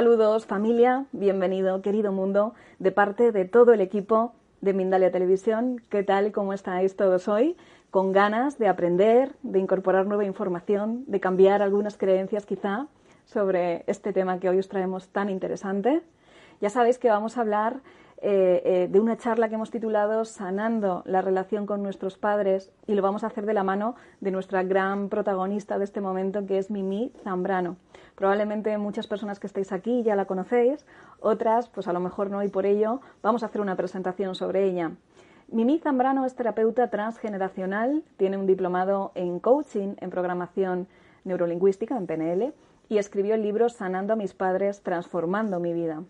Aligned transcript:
Saludos 0.00 0.46
familia, 0.46 1.04
bienvenido 1.12 1.82
querido 1.82 2.10
mundo, 2.10 2.54
de 2.78 2.90
parte 2.90 3.32
de 3.32 3.44
todo 3.44 3.74
el 3.74 3.82
equipo 3.82 4.32
de 4.62 4.72
Mindalia 4.72 5.10
Televisión. 5.10 5.82
¿Qué 5.90 6.02
tal 6.02 6.32
cómo 6.32 6.54
estáis 6.54 6.96
todos 6.96 7.28
hoy? 7.28 7.54
Con 7.90 8.10
ganas 8.10 8.58
de 8.58 8.68
aprender, 8.68 9.34
de 9.42 9.58
incorporar 9.58 10.06
nueva 10.06 10.24
información, 10.24 11.04
de 11.06 11.20
cambiar 11.20 11.60
algunas 11.60 11.98
creencias 11.98 12.46
quizá 12.46 12.86
sobre 13.26 13.84
este 13.88 14.14
tema 14.14 14.40
que 14.40 14.48
hoy 14.48 14.58
os 14.58 14.70
traemos 14.70 15.08
tan 15.08 15.28
interesante. 15.28 16.00
Ya 16.62 16.70
sabéis 16.70 16.98
que 16.98 17.10
vamos 17.10 17.36
a 17.36 17.42
hablar 17.42 17.82
eh, 18.22 18.60
eh, 18.66 18.88
de 18.90 19.00
una 19.00 19.16
charla 19.16 19.48
que 19.48 19.54
hemos 19.54 19.70
titulado 19.70 20.26
Sanando 20.26 21.02
la 21.06 21.22
relación 21.22 21.64
con 21.64 21.82
nuestros 21.82 22.18
padres 22.18 22.70
y 22.86 22.92
lo 22.92 23.00
vamos 23.00 23.24
a 23.24 23.28
hacer 23.28 23.46
de 23.46 23.54
la 23.54 23.64
mano 23.64 23.94
de 24.20 24.30
nuestra 24.30 24.62
gran 24.62 25.08
protagonista 25.08 25.78
de 25.78 25.84
este 25.84 26.02
momento 26.02 26.44
que 26.44 26.58
es 26.58 26.70
Mimi 26.70 27.12
Zambrano. 27.24 27.76
Probablemente 28.16 28.76
muchas 28.76 29.06
personas 29.06 29.40
que 29.40 29.46
estáis 29.46 29.72
aquí 29.72 30.02
ya 30.02 30.16
la 30.16 30.26
conocéis, 30.26 30.84
otras 31.20 31.70
pues 31.70 31.88
a 31.88 31.94
lo 31.94 32.00
mejor 32.00 32.30
no 32.30 32.42
y 32.42 32.48
por 32.48 32.66
ello 32.66 33.00
vamos 33.22 33.42
a 33.42 33.46
hacer 33.46 33.62
una 33.62 33.76
presentación 33.76 34.34
sobre 34.34 34.64
ella. 34.64 34.92
Mimi 35.48 35.78
Zambrano 35.78 36.26
es 36.26 36.34
terapeuta 36.34 36.90
transgeneracional, 36.90 38.04
tiene 38.18 38.36
un 38.36 38.46
diplomado 38.46 39.12
en 39.14 39.40
coaching 39.40 39.94
en 39.98 40.10
programación 40.10 40.88
neurolingüística 41.24 41.96
en 41.96 42.06
PNL 42.06 42.52
y 42.90 42.98
escribió 42.98 43.34
el 43.34 43.42
libro 43.42 43.70
Sanando 43.70 44.12
a 44.12 44.16
mis 44.16 44.34
padres, 44.34 44.82
transformando 44.82 45.58
mi 45.58 45.72
vida. 45.72 46.02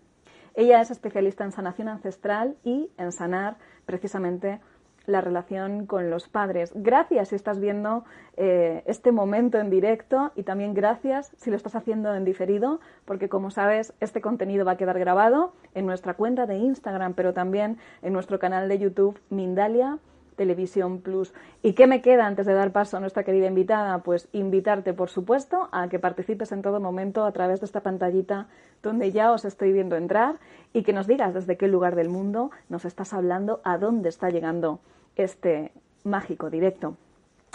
Ella 0.55 0.81
es 0.81 0.91
especialista 0.91 1.43
en 1.43 1.51
sanación 1.51 1.87
ancestral 1.87 2.57
y 2.63 2.91
en 2.97 3.11
sanar 3.11 3.57
precisamente 3.85 4.59
la 5.05 5.21
relación 5.21 5.85
con 5.85 6.09
los 6.09 6.27
padres. 6.27 6.71
Gracias 6.75 7.29
si 7.29 7.35
estás 7.35 7.59
viendo 7.59 8.05
eh, 8.37 8.83
este 8.85 9.11
momento 9.11 9.57
en 9.57 9.69
directo 9.69 10.31
y 10.35 10.43
también 10.43 10.73
gracias 10.73 11.31
si 11.37 11.49
lo 11.49 11.55
estás 11.55 11.75
haciendo 11.75 12.13
en 12.13 12.25
diferido, 12.25 12.79
porque 13.05 13.29
como 13.29 13.51
sabes, 13.51 13.93
este 13.99 14.21
contenido 14.21 14.65
va 14.65 14.73
a 14.73 14.77
quedar 14.77 14.99
grabado 14.99 15.53
en 15.73 15.85
nuestra 15.85 16.13
cuenta 16.13 16.45
de 16.45 16.57
Instagram, 16.57 17.13
pero 17.13 17.33
también 17.33 17.77
en 18.01 18.13
nuestro 18.13 18.39
canal 18.39 18.69
de 18.69 18.79
YouTube 18.79 19.19
Mindalia 19.29 19.99
Televisión 20.41 21.01
Plus. 21.01 21.35
¿Y 21.61 21.73
qué 21.73 21.85
me 21.85 22.01
queda 22.01 22.25
antes 22.25 22.47
de 22.47 22.55
dar 22.55 22.71
paso 22.71 22.97
a 22.97 22.99
nuestra 22.99 23.23
querida 23.23 23.45
invitada? 23.45 23.99
Pues 23.99 24.27
invitarte, 24.31 24.91
por 24.91 25.11
supuesto, 25.11 25.69
a 25.71 25.87
que 25.87 25.99
participes 25.99 26.51
en 26.51 26.63
todo 26.63 26.79
momento 26.79 27.25
a 27.25 27.31
través 27.31 27.59
de 27.59 27.67
esta 27.67 27.81
pantallita 27.81 28.47
donde 28.81 29.11
ya 29.11 29.33
os 29.33 29.45
estoy 29.45 29.71
viendo 29.71 29.95
entrar 29.95 30.39
y 30.73 30.81
que 30.81 30.93
nos 30.93 31.05
digas 31.05 31.35
desde 31.35 31.57
qué 31.57 31.67
lugar 31.67 31.95
del 31.95 32.09
mundo 32.09 32.49
nos 32.69 32.85
estás 32.85 33.13
hablando, 33.13 33.61
a 33.63 33.77
dónde 33.77 34.09
está 34.09 34.31
llegando 34.31 34.79
este 35.15 35.73
mágico 36.03 36.49
directo. 36.49 36.97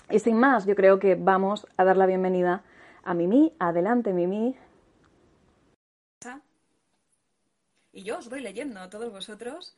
Y 0.08 0.20
sin 0.20 0.38
más, 0.38 0.64
yo 0.64 0.76
creo 0.76 1.00
que 1.00 1.16
vamos 1.16 1.66
a 1.76 1.82
dar 1.82 1.96
la 1.96 2.06
bienvenida 2.06 2.62
a 3.02 3.14
Mimi. 3.14 3.52
Adelante, 3.58 4.12
Mimi. 4.12 4.54
Y 7.92 8.04
yo 8.04 8.18
os 8.18 8.30
voy 8.30 8.42
leyendo 8.42 8.78
a 8.78 8.88
todos 8.88 9.10
vosotros 9.10 9.74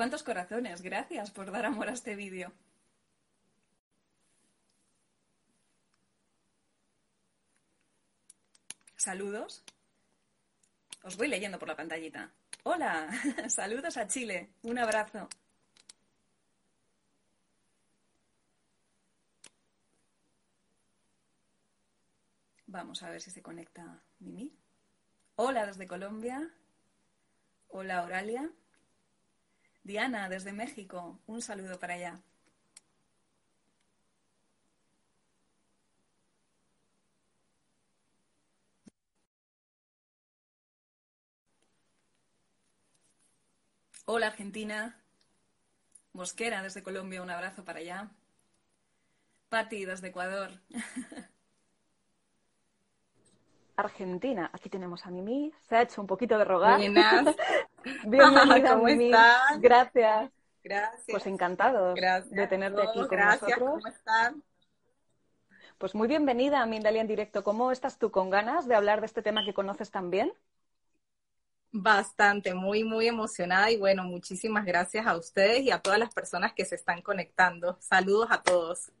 ¿Cuántos 0.00 0.22
corazones? 0.22 0.80
Gracias 0.80 1.30
por 1.30 1.52
dar 1.52 1.66
amor 1.66 1.90
a 1.90 1.92
este 1.92 2.16
vídeo. 2.16 2.50
Saludos. 8.96 9.62
Os 11.02 11.18
voy 11.18 11.28
leyendo 11.28 11.58
por 11.58 11.68
la 11.68 11.76
pantallita. 11.76 12.32
Hola, 12.62 13.10
saludos 13.50 13.98
a 13.98 14.08
Chile. 14.08 14.54
Un 14.62 14.78
abrazo. 14.78 15.28
Vamos 22.68 23.02
a 23.02 23.10
ver 23.10 23.20
si 23.20 23.30
se 23.30 23.42
conecta 23.42 24.02
Mimi. 24.20 24.50
Hola 25.36 25.66
desde 25.66 25.86
Colombia. 25.86 26.50
Hola 27.68 28.02
Oralia. 28.04 28.50
Diana, 29.90 30.28
desde 30.28 30.52
México, 30.52 31.18
un 31.26 31.42
saludo 31.42 31.80
para 31.80 31.94
allá. 31.94 32.20
Hola 44.04 44.28
Argentina. 44.28 44.96
Mosquera 46.12 46.62
desde 46.62 46.84
Colombia, 46.84 47.20
un 47.20 47.30
abrazo 47.30 47.64
para 47.64 47.80
allá. 47.80 48.10
Patti 49.48 49.84
desde 49.84 50.08
Ecuador. 50.08 50.52
Argentina. 53.76 54.50
Aquí 54.52 54.68
tenemos 54.68 55.04
a 55.04 55.10
Mimi. 55.10 55.52
Se 55.68 55.74
ha 55.74 55.82
hecho 55.82 56.00
un 56.00 56.06
poquito 56.06 56.38
de 56.38 56.44
rogar. 56.44 56.78
Buenas. 56.78 57.34
Bienvenida, 58.04 58.76
Mimi. 58.76 59.26
Gracias. 59.48 60.30
Gracias. 60.62 61.06
Pues 61.10 61.26
encantados 61.26 62.00
de 62.30 62.46
tenerte 62.48 62.82
aquí 62.82 63.06
con 63.06 63.10
Gracias. 63.10 63.24
nosotros. 63.24 63.72
¿Cómo 63.72 63.86
están? 63.86 64.42
Pues 65.78 65.96
muy 65.96 66.06
bienvenida 66.06 66.62
a 66.62 66.66
Mindalia 66.66 67.00
en 67.00 67.08
directo. 67.08 67.42
¿Cómo 67.42 67.72
estás 67.72 67.98
tú? 67.98 68.12
¿Con 68.12 68.30
ganas 68.30 68.68
de 68.68 68.76
hablar 68.76 69.00
de 69.00 69.06
este 69.06 69.20
tema 69.22 69.44
que 69.44 69.52
conoces 69.52 69.90
tan 69.90 70.08
bien? 70.08 70.32
Bastante, 71.72 72.54
muy, 72.54 72.84
muy 72.84 73.08
emocionada 73.08 73.70
y 73.72 73.76
bueno, 73.76 74.04
muchísimas 74.04 74.64
gracias 74.64 75.04
a 75.06 75.16
ustedes 75.16 75.62
y 75.62 75.72
a 75.72 75.80
todas 75.80 75.98
las 75.98 76.14
personas 76.14 76.52
que 76.52 76.64
se 76.64 76.76
están 76.76 77.02
conectando. 77.02 77.76
Saludos 77.80 78.28
a 78.30 78.40
todos. 78.42 78.92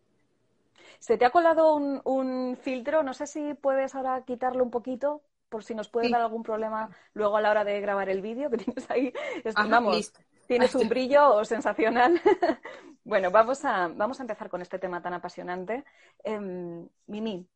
Se 1.00 1.18
te 1.18 1.24
ha 1.24 1.30
colado 1.30 1.74
un, 1.74 2.00
un 2.04 2.56
filtro, 2.56 3.02
no 3.02 3.12
sé 3.14 3.26
si 3.26 3.54
puedes 3.54 3.94
ahora 3.94 4.22
quitarlo 4.24 4.62
un 4.64 4.70
poquito, 4.70 5.22
por 5.50 5.62
si 5.64 5.74
nos 5.74 5.88
puede 5.90 6.06
Sí. 6.06 6.12
dar 6.12 6.22
algún 6.22 6.42
problema 6.42 6.88
luego 7.12 7.36
a 7.36 7.40
la 7.42 7.50
hora 7.50 7.64
de 7.64 7.78
grabar 7.80 8.08
el 8.08 8.22
vídeo 8.22 8.48
que 8.50 8.56
tienes 8.56 8.90
ahí. 8.90 9.12
Es- 9.44 9.56
Ajá, 9.56 9.68
vamos, 9.68 9.96
listo. 9.96 10.20
tienes 10.46 10.74
un 10.74 10.88
brillo 10.88 11.44
sensacional. 11.44 12.20
bueno, 13.04 13.30
vamos 13.30 13.64
a, 13.66 13.88
vamos 13.88 14.18
a 14.20 14.22
empezar 14.22 14.48
con 14.48 14.62
este 14.62 14.78
tema 14.78 15.02
tan 15.02 15.12
apasionante. 15.12 15.84
Em, 16.24 16.88
Mimi, 17.06 17.46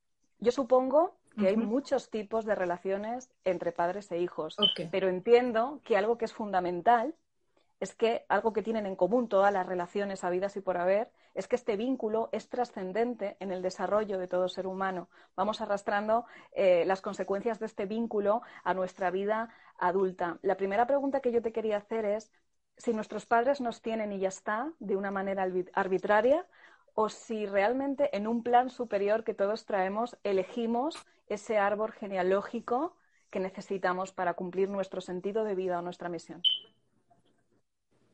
yo 0.40 0.52
supongo 0.52 1.16
que 1.38 1.48
hay 1.48 1.56
muchos 1.56 2.10
tipos 2.10 2.44
de 2.44 2.54
relaciones 2.54 3.28
entre 3.44 3.72
padres 3.72 4.10
e 4.12 4.18
hijos, 4.18 4.56
pero 4.92 5.08
entiendo 5.08 5.80
que 5.82 5.96
algo 5.96 6.16
que 6.16 6.26
es 6.26 6.32
fundamental 6.32 7.14
es 7.80 7.94
que 7.96 8.24
algo 8.28 8.52
que 8.52 8.62
tienen 8.62 8.86
en 8.86 8.94
común 8.94 9.28
todas 9.28 9.52
las 9.52 9.66
relaciones 9.66 10.22
habidas 10.22 10.56
y 10.56 10.60
por 10.60 10.76
haber 10.76 11.10
es 11.34 11.48
que 11.48 11.56
este 11.56 11.76
vínculo 11.76 12.28
es 12.32 12.48
trascendente 12.48 13.36
en 13.40 13.50
el 13.50 13.60
desarrollo 13.60 14.18
de 14.18 14.28
todo 14.28 14.48
ser 14.48 14.66
humano. 14.66 15.08
Vamos 15.36 15.60
arrastrando 15.60 16.24
eh, 16.52 16.84
las 16.86 17.02
consecuencias 17.02 17.58
de 17.58 17.66
este 17.66 17.86
vínculo 17.86 18.42
a 18.62 18.72
nuestra 18.74 19.10
vida 19.10 19.48
adulta. 19.78 20.38
La 20.42 20.56
primera 20.56 20.86
pregunta 20.86 21.20
que 21.20 21.32
yo 21.32 21.42
te 21.42 21.52
quería 21.52 21.78
hacer 21.78 22.04
es 22.04 22.32
si 22.76 22.92
nuestros 22.92 23.26
padres 23.26 23.60
nos 23.60 23.82
tienen 23.82 24.12
y 24.12 24.18
ya 24.18 24.28
está, 24.28 24.72
de 24.78 24.96
una 24.96 25.10
manera 25.10 25.46
arbi- 25.46 25.70
arbitraria, 25.74 26.46
o 26.94 27.08
si 27.08 27.46
realmente 27.46 28.16
en 28.16 28.26
un 28.26 28.42
plan 28.42 28.70
superior 28.70 29.24
que 29.24 29.34
todos 29.34 29.66
traemos 29.66 30.16
elegimos 30.22 31.04
ese 31.26 31.58
árbol 31.58 31.92
genealógico 31.92 32.96
que 33.30 33.40
necesitamos 33.40 34.12
para 34.12 34.34
cumplir 34.34 34.68
nuestro 34.68 35.00
sentido 35.00 35.42
de 35.42 35.56
vida 35.56 35.80
o 35.80 35.82
nuestra 35.82 36.08
misión. 36.08 36.40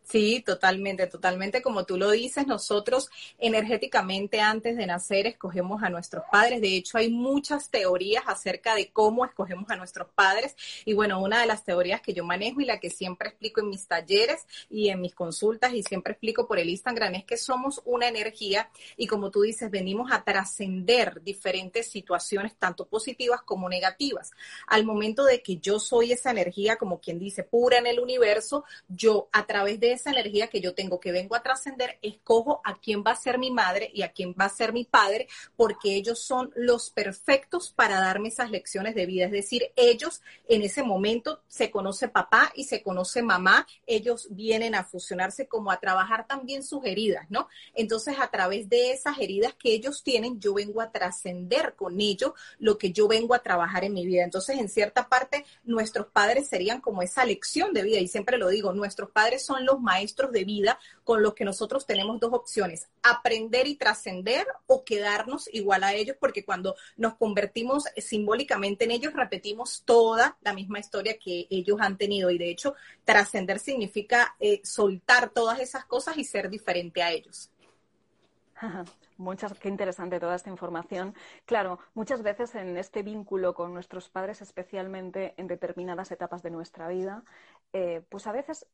Sí, 0.02 0.42
totalmente, 0.44 1.06
totalmente. 1.06 1.62
Como 1.62 1.84
tú 1.84 1.96
lo 1.96 2.10
dices, 2.10 2.44
nosotros 2.44 3.10
energéticamente 3.38 4.40
antes 4.40 4.76
de 4.76 4.84
nacer 4.84 5.28
escogemos 5.28 5.84
a 5.84 5.88
nuestros 5.88 6.24
padres. 6.32 6.60
De 6.60 6.74
hecho, 6.76 6.98
hay 6.98 7.10
muchas 7.10 7.70
teorías 7.70 8.24
acerca 8.26 8.74
de 8.74 8.90
cómo 8.90 9.24
escogemos 9.24 9.70
a 9.70 9.76
nuestros 9.76 10.08
padres. 10.08 10.56
Y 10.84 10.94
bueno, 10.94 11.22
una 11.22 11.40
de 11.40 11.46
las 11.46 11.62
teorías 11.62 12.00
que 12.00 12.12
yo 12.12 12.24
manejo 12.24 12.60
y 12.60 12.64
la 12.64 12.80
que 12.80 12.90
siempre 12.90 13.28
explico 13.28 13.60
en 13.60 13.68
mis 13.68 13.86
talleres 13.86 14.46
y 14.68 14.88
en 14.88 15.00
mis 15.00 15.14
consultas 15.14 15.74
y 15.74 15.84
siempre 15.84 16.14
explico 16.14 16.48
por 16.48 16.58
el 16.58 16.70
Instagram 16.70 17.14
es 17.14 17.24
que 17.24 17.36
somos 17.36 17.80
una 17.84 18.08
energía 18.08 18.68
y 18.96 19.06
como 19.06 19.30
tú 19.30 19.42
dices, 19.42 19.70
venimos 19.70 20.10
a 20.10 20.24
trascender 20.24 21.22
diferentes 21.22 21.88
situaciones, 21.88 22.56
tanto 22.56 22.88
positivas 22.88 23.42
como 23.42 23.68
negativas. 23.68 24.32
Al 24.66 24.84
momento 24.84 25.24
de 25.24 25.40
que 25.40 25.58
yo 25.58 25.78
soy 25.78 26.10
esa 26.10 26.32
energía, 26.32 26.76
como 26.76 27.00
quien 27.00 27.20
dice, 27.20 27.44
pura 27.44 27.78
en 27.78 27.86
el 27.86 28.00
universo, 28.00 28.64
yo 28.88 29.28
a 29.30 29.46
través 29.46 29.78
de 29.78 29.89
esa 29.92 30.10
energía 30.10 30.48
que 30.48 30.60
yo 30.60 30.74
tengo, 30.74 31.00
que 31.00 31.12
vengo 31.12 31.34
a 31.34 31.42
trascender, 31.42 31.98
escojo 32.02 32.60
a 32.64 32.78
quién 32.78 33.02
va 33.06 33.12
a 33.12 33.16
ser 33.16 33.38
mi 33.38 33.50
madre 33.50 33.90
y 33.92 34.02
a 34.02 34.12
quién 34.12 34.34
va 34.38 34.46
a 34.46 34.48
ser 34.48 34.72
mi 34.72 34.84
padre, 34.84 35.28
porque 35.56 35.94
ellos 35.94 36.18
son 36.20 36.52
los 36.54 36.90
perfectos 36.90 37.72
para 37.72 38.00
darme 38.00 38.28
esas 38.28 38.50
lecciones 38.50 38.94
de 38.94 39.06
vida. 39.06 39.26
Es 39.26 39.32
decir, 39.32 39.72
ellos 39.76 40.22
en 40.48 40.62
ese 40.62 40.82
momento 40.82 41.42
se 41.48 41.70
conoce 41.70 42.08
papá 42.08 42.52
y 42.54 42.64
se 42.64 42.82
conoce 42.82 43.22
mamá, 43.22 43.66
ellos 43.86 44.28
vienen 44.30 44.74
a 44.74 44.84
fusionarse 44.84 45.46
como 45.46 45.70
a 45.70 45.80
trabajar 45.80 46.26
también 46.26 46.62
sus 46.62 46.84
heridas, 46.84 47.26
¿no? 47.30 47.48
Entonces, 47.74 48.16
a 48.18 48.30
través 48.30 48.68
de 48.68 48.92
esas 48.92 49.18
heridas 49.18 49.54
que 49.54 49.72
ellos 49.72 50.02
tienen, 50.02 50.40
yo 50.40 50.54
vengo 50.54 50.80
a 50.80 50.90
trascender 50.90 51.74
con 51.74 52.00
ellos 52.00 52.32
lo 52.58 52.78
que 52.78 52.92
yo 52.92 53.08
vengo 53.08 53.34
a 53.34 53.42
trabajar 53.42 53.84
en 53.84 53.94
mi 53.94 54.06
vida. 54.06 54.24
Entonces, 54.24 54.58
en 54.58 54.68
cierta 54.68 55.08
parte, 55.08 55.44
nuestros 55.64 56.06
padres 56.06 56.48
serían 56.48 56.80
como 56.80 57.02
esa 57.02 57.24
lección 57.24 57.72
de 57.72 57.82
vida, 57.82 57.98
y 57.98 58.08
siempre 58.08 58.38
lo 58.38 58.48
digo, 58.48 58.72
nuestros 58.72 59.10
padres 59.10 59.44
son 59.44 59.64
los 59.64 59.79
maestros 59.80 60.32
de 60.32 60.44
vida 60.44 60.78
con 61.04 61.22
los 61.22 61.34
que 61.34 61.44
nosotros 61.44 61.86
tenemos 61.86 62.20
dos 62.20 62.32
opciones, 62.32 62.88
aprender 63.02 63.66
y 63.66 63.76
trascender 63.76 64.46
o 64.66 64.84
quedarnos 64.84 65.48
igual 65.52 65.84
a 65.84 65.94
ellos, 65.94 66.16
porque 66.18 66.44
cuando 66.44 66.76
nos 66.96 67.14
convertimos 67.14 67.84
simbólicamente 67.96 68.84
en 68.84 68.92
ellos, 68.92 69.12
repetimos 69.12 69.82
toda 69.84 70.36
la 70.40 70.52
misma 70.52 70.78
historia 70.78 71.18
que 71.18 71.46
ellos 71.50 71.78
han 71.80 71.96
tenido. 71.96 72.30
Y 72.30 72.38
de 72.38 72.50
hecho, 72.50 72.74
trascender 73.04 73.58
significa 73.58 74.34
eh, 74.40 74.60
soltar 74.64 75.30
todas 75.30 75.60
esas 75.60 75.84
cosas 75.84 76.16
y 76.18 76.24
ser 76.24 76.50
diferente 76.50 77.02
a 77.02 77.10
ellos. 77.12 77.50
Muchas, 79.16 79.58
qué 79.58 79.68
interesante 79.68 80.20
toda 80.20 80.34
esta 80.34 80.50
información. 80.50 81.14
Claro, 81.44 81.78
muchas 81.94 82.22
veces 82.22 82.54
en 82.54 82.76
este 82.76 83.02
vínculo 83.02 83.54
con 83.54 83.72
nuestros 83.74 84.08
padres, 84.08 84.40
especialmente 84.42 85.34
en 85.36 85.46
determinadas 85.46 86.10
etapas 86.10 86.42
de 86.42 86.50
nuestra 86.50 86.88
vida, 86.88 87.22
eh, 87.72 88.02
pues 88.08 88.26
a 88.26 88.32
veces 88.32 88.66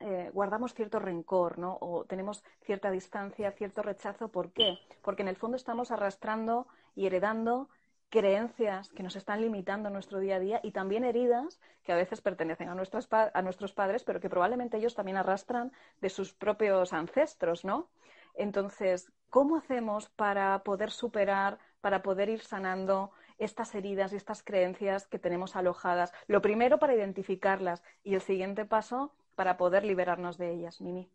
eh, 0.00 0.30
guardamos 0.32 0.74
cierto 0.74 0.98
rencor, 0.98 1.58
¿no? 1.58 1.78
O 1.80 2.04
tenemos 2.04 2.42
cierta 2.62 2.90
distancia, 2.90 3.52
cierto 3.52 3.82
rechazo. 3.82 4.28
¿Por 4.28 4.52
qué? 4.52 4.78
Porque 5.02 5.22
en 5.22 5.28
el 5.28 5.36
fondo 5.36 5.56
estamos 5.56 5.90
arrastrando 5.90 6.66
y 6.94 7.06
heredando 7.06 7.68
creencias 8.12 8.90
que 8.90 9.02
nos 9.02 9.16
están 9.16 9.40
limitando 9.40 9.88
nuestro 9.88 10.18
día 10.18 10.36
a 10.36 10.40
día 10.40 10.60
y 10.62 10.72
también 10.72 11.02
heridas 11.02 11.60
que 11.82 11.92
a 11.92 11.96
veces 11.96 12.20
pertenecen 12.20 12.68
a, 12.68 12.74
nuestros, 12.74 13.08
a 13.10 13.40
nuestros 13.42 13.72
padres, 13.72 14.04
pero 14.04 14.20
que 14.20 14.28
probablemente 14.28 14.76
ellos 14.76 14.94
también 14.94 15.16
arrastran 15.16 15.72
de 16.02 16.10
sus 16.10 16.34
propios 16.34 16.92
ancestros, 16.92 17.64
¿no? 17.64 17.88
Entonces, 18.34 19.10
¿cómo 19.30 19.56
hacemos 19.56 20.10
para 20.10 20.62
poder 20.62 20.90
superar, 20.90 21.58
para 21.80 22.02
poder 22.02 22.28
ir 22.28 22.42
sanando 22.42 23.12
estas 23.38 23.74
heridas 23.74 24.12
y 24.12 24.16
estas 24.16 24.42
creencias 24.42 25.06
que 25.06 25.18
tenemos 25.18 25.56
alojadas? 25.56 26.12
Lo 26.26 26.42
primero 26.42 26.78
para 26.78 26.94
identificarlas 26.94 27.82
y 28.04 28.14
el 28.14 28.20
siguiente 28.20 28.66
paso 28.66 29.14
para 29.34 29.56
poder 29.56 29.84
liberarnos 29.84 30.38
de 30.38 30.52
ellas, 30.52 30.80
Mimi. 30.80 31.10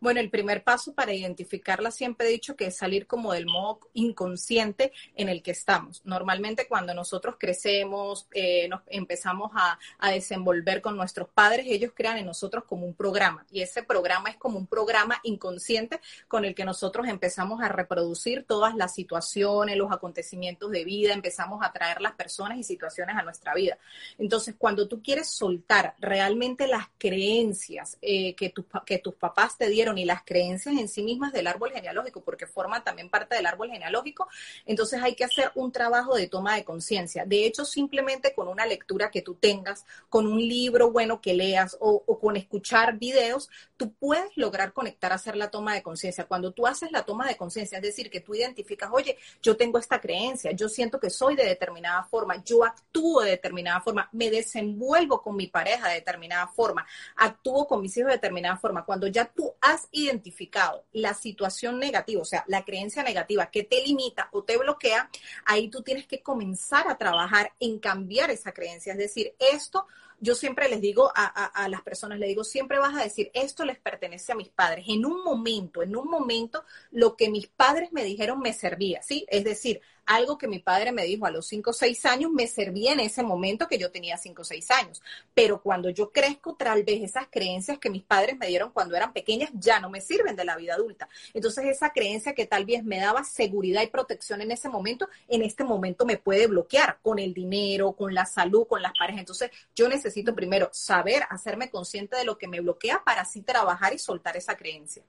Bueno, 0.00 0.20
el 0.20 0.30
primer 0.30 0.64
paso 0.64 0.94
para 0.94 1.12
identificarla 1.12 1.90
siempre 1.90 2.28
he 2.28 2.30
dicho 2.30 2.56
que 2.56 2.66
es 2.66 2.76
salir 2.76 3.06
como 3.06 3.32
del 3.32 3.46
modo 3.46 3.80
inconsciente 3.94 4.92
en 5.14 5.28
el 5.28 5.42
que 5.42 5.50
estamos. 5.50 6.02
Normalmente 6.04 6.66
cuando 6.68 6.94
nosotros 6.94 7.36
crecemos, 7.38 8.26
eh, 8.32 8.68
nos 8.68 8.82
empezamos 8.86 9.50
a, 9.54 9.78
a, 9.98 10.10
desenvolver 10.10 10.80
con 10.80 10.96
nuestros 10.96 11.28
padres, 11.28 11.66
ellos 11.68 11.92
crean 11.94 12.18
en 12.18 12.26
nosotros 12.26 12.64
como 12.64 12.86
un 12.86 12.94
programa 12.94 13.46
y 13.50 13.60
ese 13.60 13.82
programa 13.82 14.30
es 14.30 14.36
como 14.36 14.58
un 14.58 14.66
programa 14.66 15.20
inconsciente 15.22 16.00
con 16.26 16.44
el 16.44 16.54
que 16.54 16.64
nosotros 16.64 17.06
empezamos 17.08 17.60
a 17.62 17.68
reproducir 17.68 18.44
todas 18.44 18.74
las 18.74 18.94
situaciones, 18.94 19.76
los 19.76 19.92
acontecimientos 19.92 20.70
de 20.70 20.84
vida, 20.84 21.12
empezamos 21.12 21.64
a 21.64 21.72
traer 21.72 22.00
las 22.00 22.12
personas 22.12 22.58
y 22.58 22.62
situaciones 22.62 23.16
a 23.16 23.22
nuestra 23.22 23.54
vida. 23.54 23.78
Entonces, 24.18 24.54
cuando 24.56 24.88
tú 24.88 25.02
quieres 25.02 25.28
soltar 25.28 25.94
realmente 25.98 26.66
las 26.66 26.86
creencias 26.98 27.98
eh, 28.00 28.34
que, 28.34 28.50
tu, 28.50 28.64
que 28.84 28.98
tus 28.98 29.14
papás 29.14 29.57
te 29.58 29.68
dieron 29.68 29.98
y 29.98 30.04
las 30.04 30.22
creencias 30.24 30.76
en 30.76 30.88
sí 30.88 31.02
mismas 31.02 31.32
del 31.32 31.46
árbol 31.46 31.72
genealógico, 31.72 32.22
porque 32.22 32.46
forman 32.46 32.84
también 32.84 33.10
parte 33.10 33.34
del 33.34 33.46
árbol 33.46 33.70
genealógico, 33.70 34.28
entonces 34.64 35.02
hay 35.02 35.14
que 35.14 35.24
hacer 35.24 35.50
un 35.54 35.72
trabajo 35.72 36.14
de 36.14 36.28
toma 36.28 36.54
de 36.54 36.64
conciencia. 36.64 37.24
De 37.26 37.44
hecho, 37.44 37.64
simplemente 37.64 38.32
con 38.34 38.48
una 38.48 38.64
lectura 38.64 39.10
que 39.10 39.22
tú 39.22 39.34
tengas, 39.34 39.84
con 40.08 40.26
un 40.26 40.38
libro 40.38 40.90
bueno 40.90 41.20
que 41.20 41.34
leas 41.34 41.76
o, 41.80 42.02
con 42.18 42.36
escuchar 42.36 42.98
videos, 42.98 43.50
tú 43.76 43.92
puedes 43.92 44.36
lograr 44.36 44.72
conectar 44.72 45.12
hacer 45.12 45.36
la 45.36 45.50
toma 45.50 45.74
de 45.74 45.82
conciencia. 45.82 46.24
Cuando 46.24 46.52
tú 46.52 46.66
haces 46.66 46.92
la 46.92 47.04
toma 47.04 47.26
de 47.26 47.36
conciencia, 47.36 47.78
es 47.78 47.82
decir, 47.82 48.10
que 48.10 48.20
tú 48.20 48.34
identificas, 48.34 48.90
oye, 48.92 49.18
yo 49.42 49.56
tengo 49.56 49.78
esta 49.78 50.00
creencia, 50.00 50.52
yo 50.52 50.68
siento 50.68 51.00
que 51.00 51.10
soy 51.10 51.34
de 51.34 51.44
determinada 51.44 52.04
forma, 52.04 52.42
yo 52.44 52.64
actúo 52.64 53.22
de 53.22 53.30
determinada 53.30 53.80
forma, 53.80 54.08
me 54.12 54.30
desenvuelvo 54.30 55.20
con 55.20 55.36
mi 55.36 55.48
pareja 55.48 55.88
de 55.88 55.94
determinada 55.94 56.46
forma, 56.48 56.86
actúo 57.16 57.66
con 57.66 57.80
mis 57.80 57.96
hijos 57.96 58.08
de 58.08 58.16
determinada 58.16 58.56
forma. 58.56 58.84
Cuando 58.84 59.06
ya 59.06 59.24
tú 59.24 59.47
has 59.60 59.88
identificado 59.92 60.84
la 60.92 61.14
situación 61.14 61.78
negativa, 61.78 62.22
o 62.22 62.24
sea, 62.24 62.44
la 62.48 62.64
creencia 62.64 63.02
negativa 63.02 63.50
que 63.50 63.64
te 63.64 63.82
limita 63.82 64.28
o 64.32 64.44
te 64.44 64.56
bloquea, 64.56 65.10
ahí 65.44 65.68
tú 65.68 65.82
tienes 65.82 66.06
que 66.06 66.22
comenzar 66.22 66.88
a 66.88 66.98
trabajar 66.98 67.52
en 67.60 67.78
cambiar 67.78 68.30
esa 68.30 68.52
creencia. 68.52 68.92
Es 68.92 68.98
decir, 68.98 69.34
esto 69.38 69.86
yo 70.20 70.34
siempre 70.34 70.68
les 70.68 70.80
digo 70.80 71.12
a, 71.14 71.26
a, 71.26 71.68
las 71.68 71.82
personas, 71.82 72.18
les 72.18 72.28
digo, 72.28 72.42
siempre 72.42 72.78
vas 72.78 72.96
a 72.96 73.04
decir, 73.04 73.30
esto 73.34 73.64
les 73.64 73.78
pertenece 73.78 74.32
a 74.32 74.34
mis 74.34 74.48
padres. 74.48 74.84
En 74.88 75.06
un 75.06 75.22
momento, 75.22 75.82
en 75.82 75.94
un 75.96 76.08
momento, 76.08 76.64
lo 76.90 77.16
que 77.16 77.30
mis 77.30 77.46
padres 77.46 77.92
me 77.92 78.02
dijeron 78.02 78.40
me 78.40 78.52
servía, 78.52 79.00
¿sí? 79.02 79.24
Es 79.28 79.44
decir, 79.44 79.80
algo 80.08 80.38
que 80.38 80.48
mi 80.48 80.58
padre 80.58 80.90
me 80.90 81.04
dijo 81.04 81.26
a 81.26 81.30
los 81.30 81.46
5 81.46 81.70
o 81.70 81.72
6 81.72 82.06
años 82.06 82.30
me 82.30 82.46
servía 82.46 82.92
en 82.92 83.00
ese 83.00 83.22
momento 83.22 83.68
que 83.68 83.78
yo 83.78 83.90
tenía 83.90 84.16
5 84.16 84.40
o 84.40 84.44
6 84.44 84.70
años. 84.70 85.02
Pero 85.34 85.60
cuando 85.60 85.90
yo 85.90 86.10
crezco, 86.10 86.54
tal 86.54 86.82
vez 86.82 87.02
esas 87.02 87.26
creencias 87.30 87.78
que 87.78 87.90
mis 87.90 88.02
padres 88.02 88.36
me 88.38 88.46
dieron 88.46 88.70
cuando 88.72 88.96
eran 88.96 89.12
pequeñas 89.12 89.50
ya 89.52 89.80
no 89.80 89.90
me 89.90 90.00
sirven 90.00 90.34
de 90.34 90.46
la 90.46 90.56
vida 90.56 90.74
adulta. 90.74 91.08
Entonces 91.34 91.66
esa 91.66 91.90
creencia 91.90 92.34
que 92.34 92.46
tal 92.46 92.64
vez 92.64 92.82
me 92.82 92.98
daba 92.98 93.22
seguridad 93.22 93.82
y 93.82 93.88
protección 93.88 94.40
en 94.40 94.50
ese 94.50 94.70
momento, 94.70 95.08
en 95.28 95.42
este 95.42 95.62
momento 95.62 96.06
me 96.06 96.16
puede 96.16 96.46
bloquear 96.46 96.98
con 97.02 97.18
el 97.18 97.34
dinero, 97.34 97.92
con 97.92 98.14
la 98.14 98.24
salud, 98.24 98.66
con 98.66 98.80
las 98.80 98.92
parejas. 98.98 99.20
Entonces 99.20 99.50
yo 99.76 99.88
necesito 99.88 100.34
primero 100.34 100.70
saber, 100.72 101.24
hacerme 101.28 101.70
consciente 101.70 102.16
de 102.16 102.24
lo 102.24 102.38
que 102.38 102.48
me 102.48 102.60
bloquea 102.60 103.02
para 103.04 103.22
así 103.22 103.42
trabajar 103.42 103.92
y 103.92 103.98
soltar 103.98 104.38
esa 104.38 104.56
creencia 104.56 105.04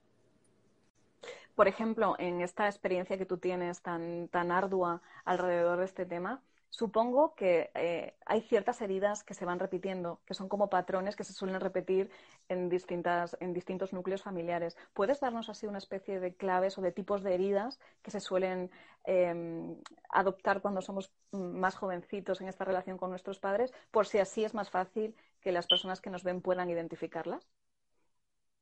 por 1.60 1.68
ejemplo, 1.68 2.16
en 2.20 2.40
esta 2.40 2.68
experiencia 2.68 3.18
que 3.18 3.26
tú 3.26 3.38
tienes 3.38 3.82
tan, 3.82 4.30
tan 4.30 4.50
ardua 4.50 5.02
alrededor 5.26 5.80
de 5.80 5.84
este 5.84 6.06
tema, 6.06 6.42
supongo 6.70 7.36
que 7.36 7.70
eh, 7.74 8.16
hay 8.26 8.40
ciertas 8.44 8.80
heridas 8.82 9.26
que 9.26 9.34
se 9.34 9.44
van 9.44 9.60
repitiendo, 9.60 10.22
que 10.26 10.36
son 10.36 10.48
como 10.48 10.70
patrones 10.70 11.18
que 11.18 11.26
se 11.26 11.34
suelen 11.34 11.60
repetir 11.60 12.10
en, 12.48 12.70
distintas, 12.70 13.36
en 13.42 13.52
distintos 13.52 13.92
núcleos 13.92 14.24
familiares. 14.24 14.78
¿Puedes 14.94 15.20
darnos 15.20 15.50
así 15.50 15.68
una 15.68 15.80
especie 15.80 16.22
de 16.22 16.34
claves 16.34 16.78
o 16.78 16.82
de 16.82 16.94
tipos 16.94 17.24
de 17.24 17.34
heridas 17.34 17.78
que 18.04 18.12
se 18.12 18.22
suelen 18.22 18.72
em, 19.04 19.76
adoptar 20.12 20.62
cuando 20.62 20.82
somos 20.82 21.12
más 21.34 21.76
jovencitos 21.76 22.40
en 22.40 22.48
esta 22.48 22.64
relación 22.64 22.98
con 22.98 23.10
nuestros 23.10 23.38
padres, 23.38 23.74
por 23.92 24.08
si 24.08 24.20
así 24.20 24.46
es 24.46 24.54
más 24.54 24.70
fácil 24.70 25.14
que 25.42 25.52
las 25.52 25.68
personas 25.68 26.00
que 26.00 26.10
nos 26.10 26.24
ven 26.24 26.42
puedan 26.42 26.70
identificarlas? 26.70 27.50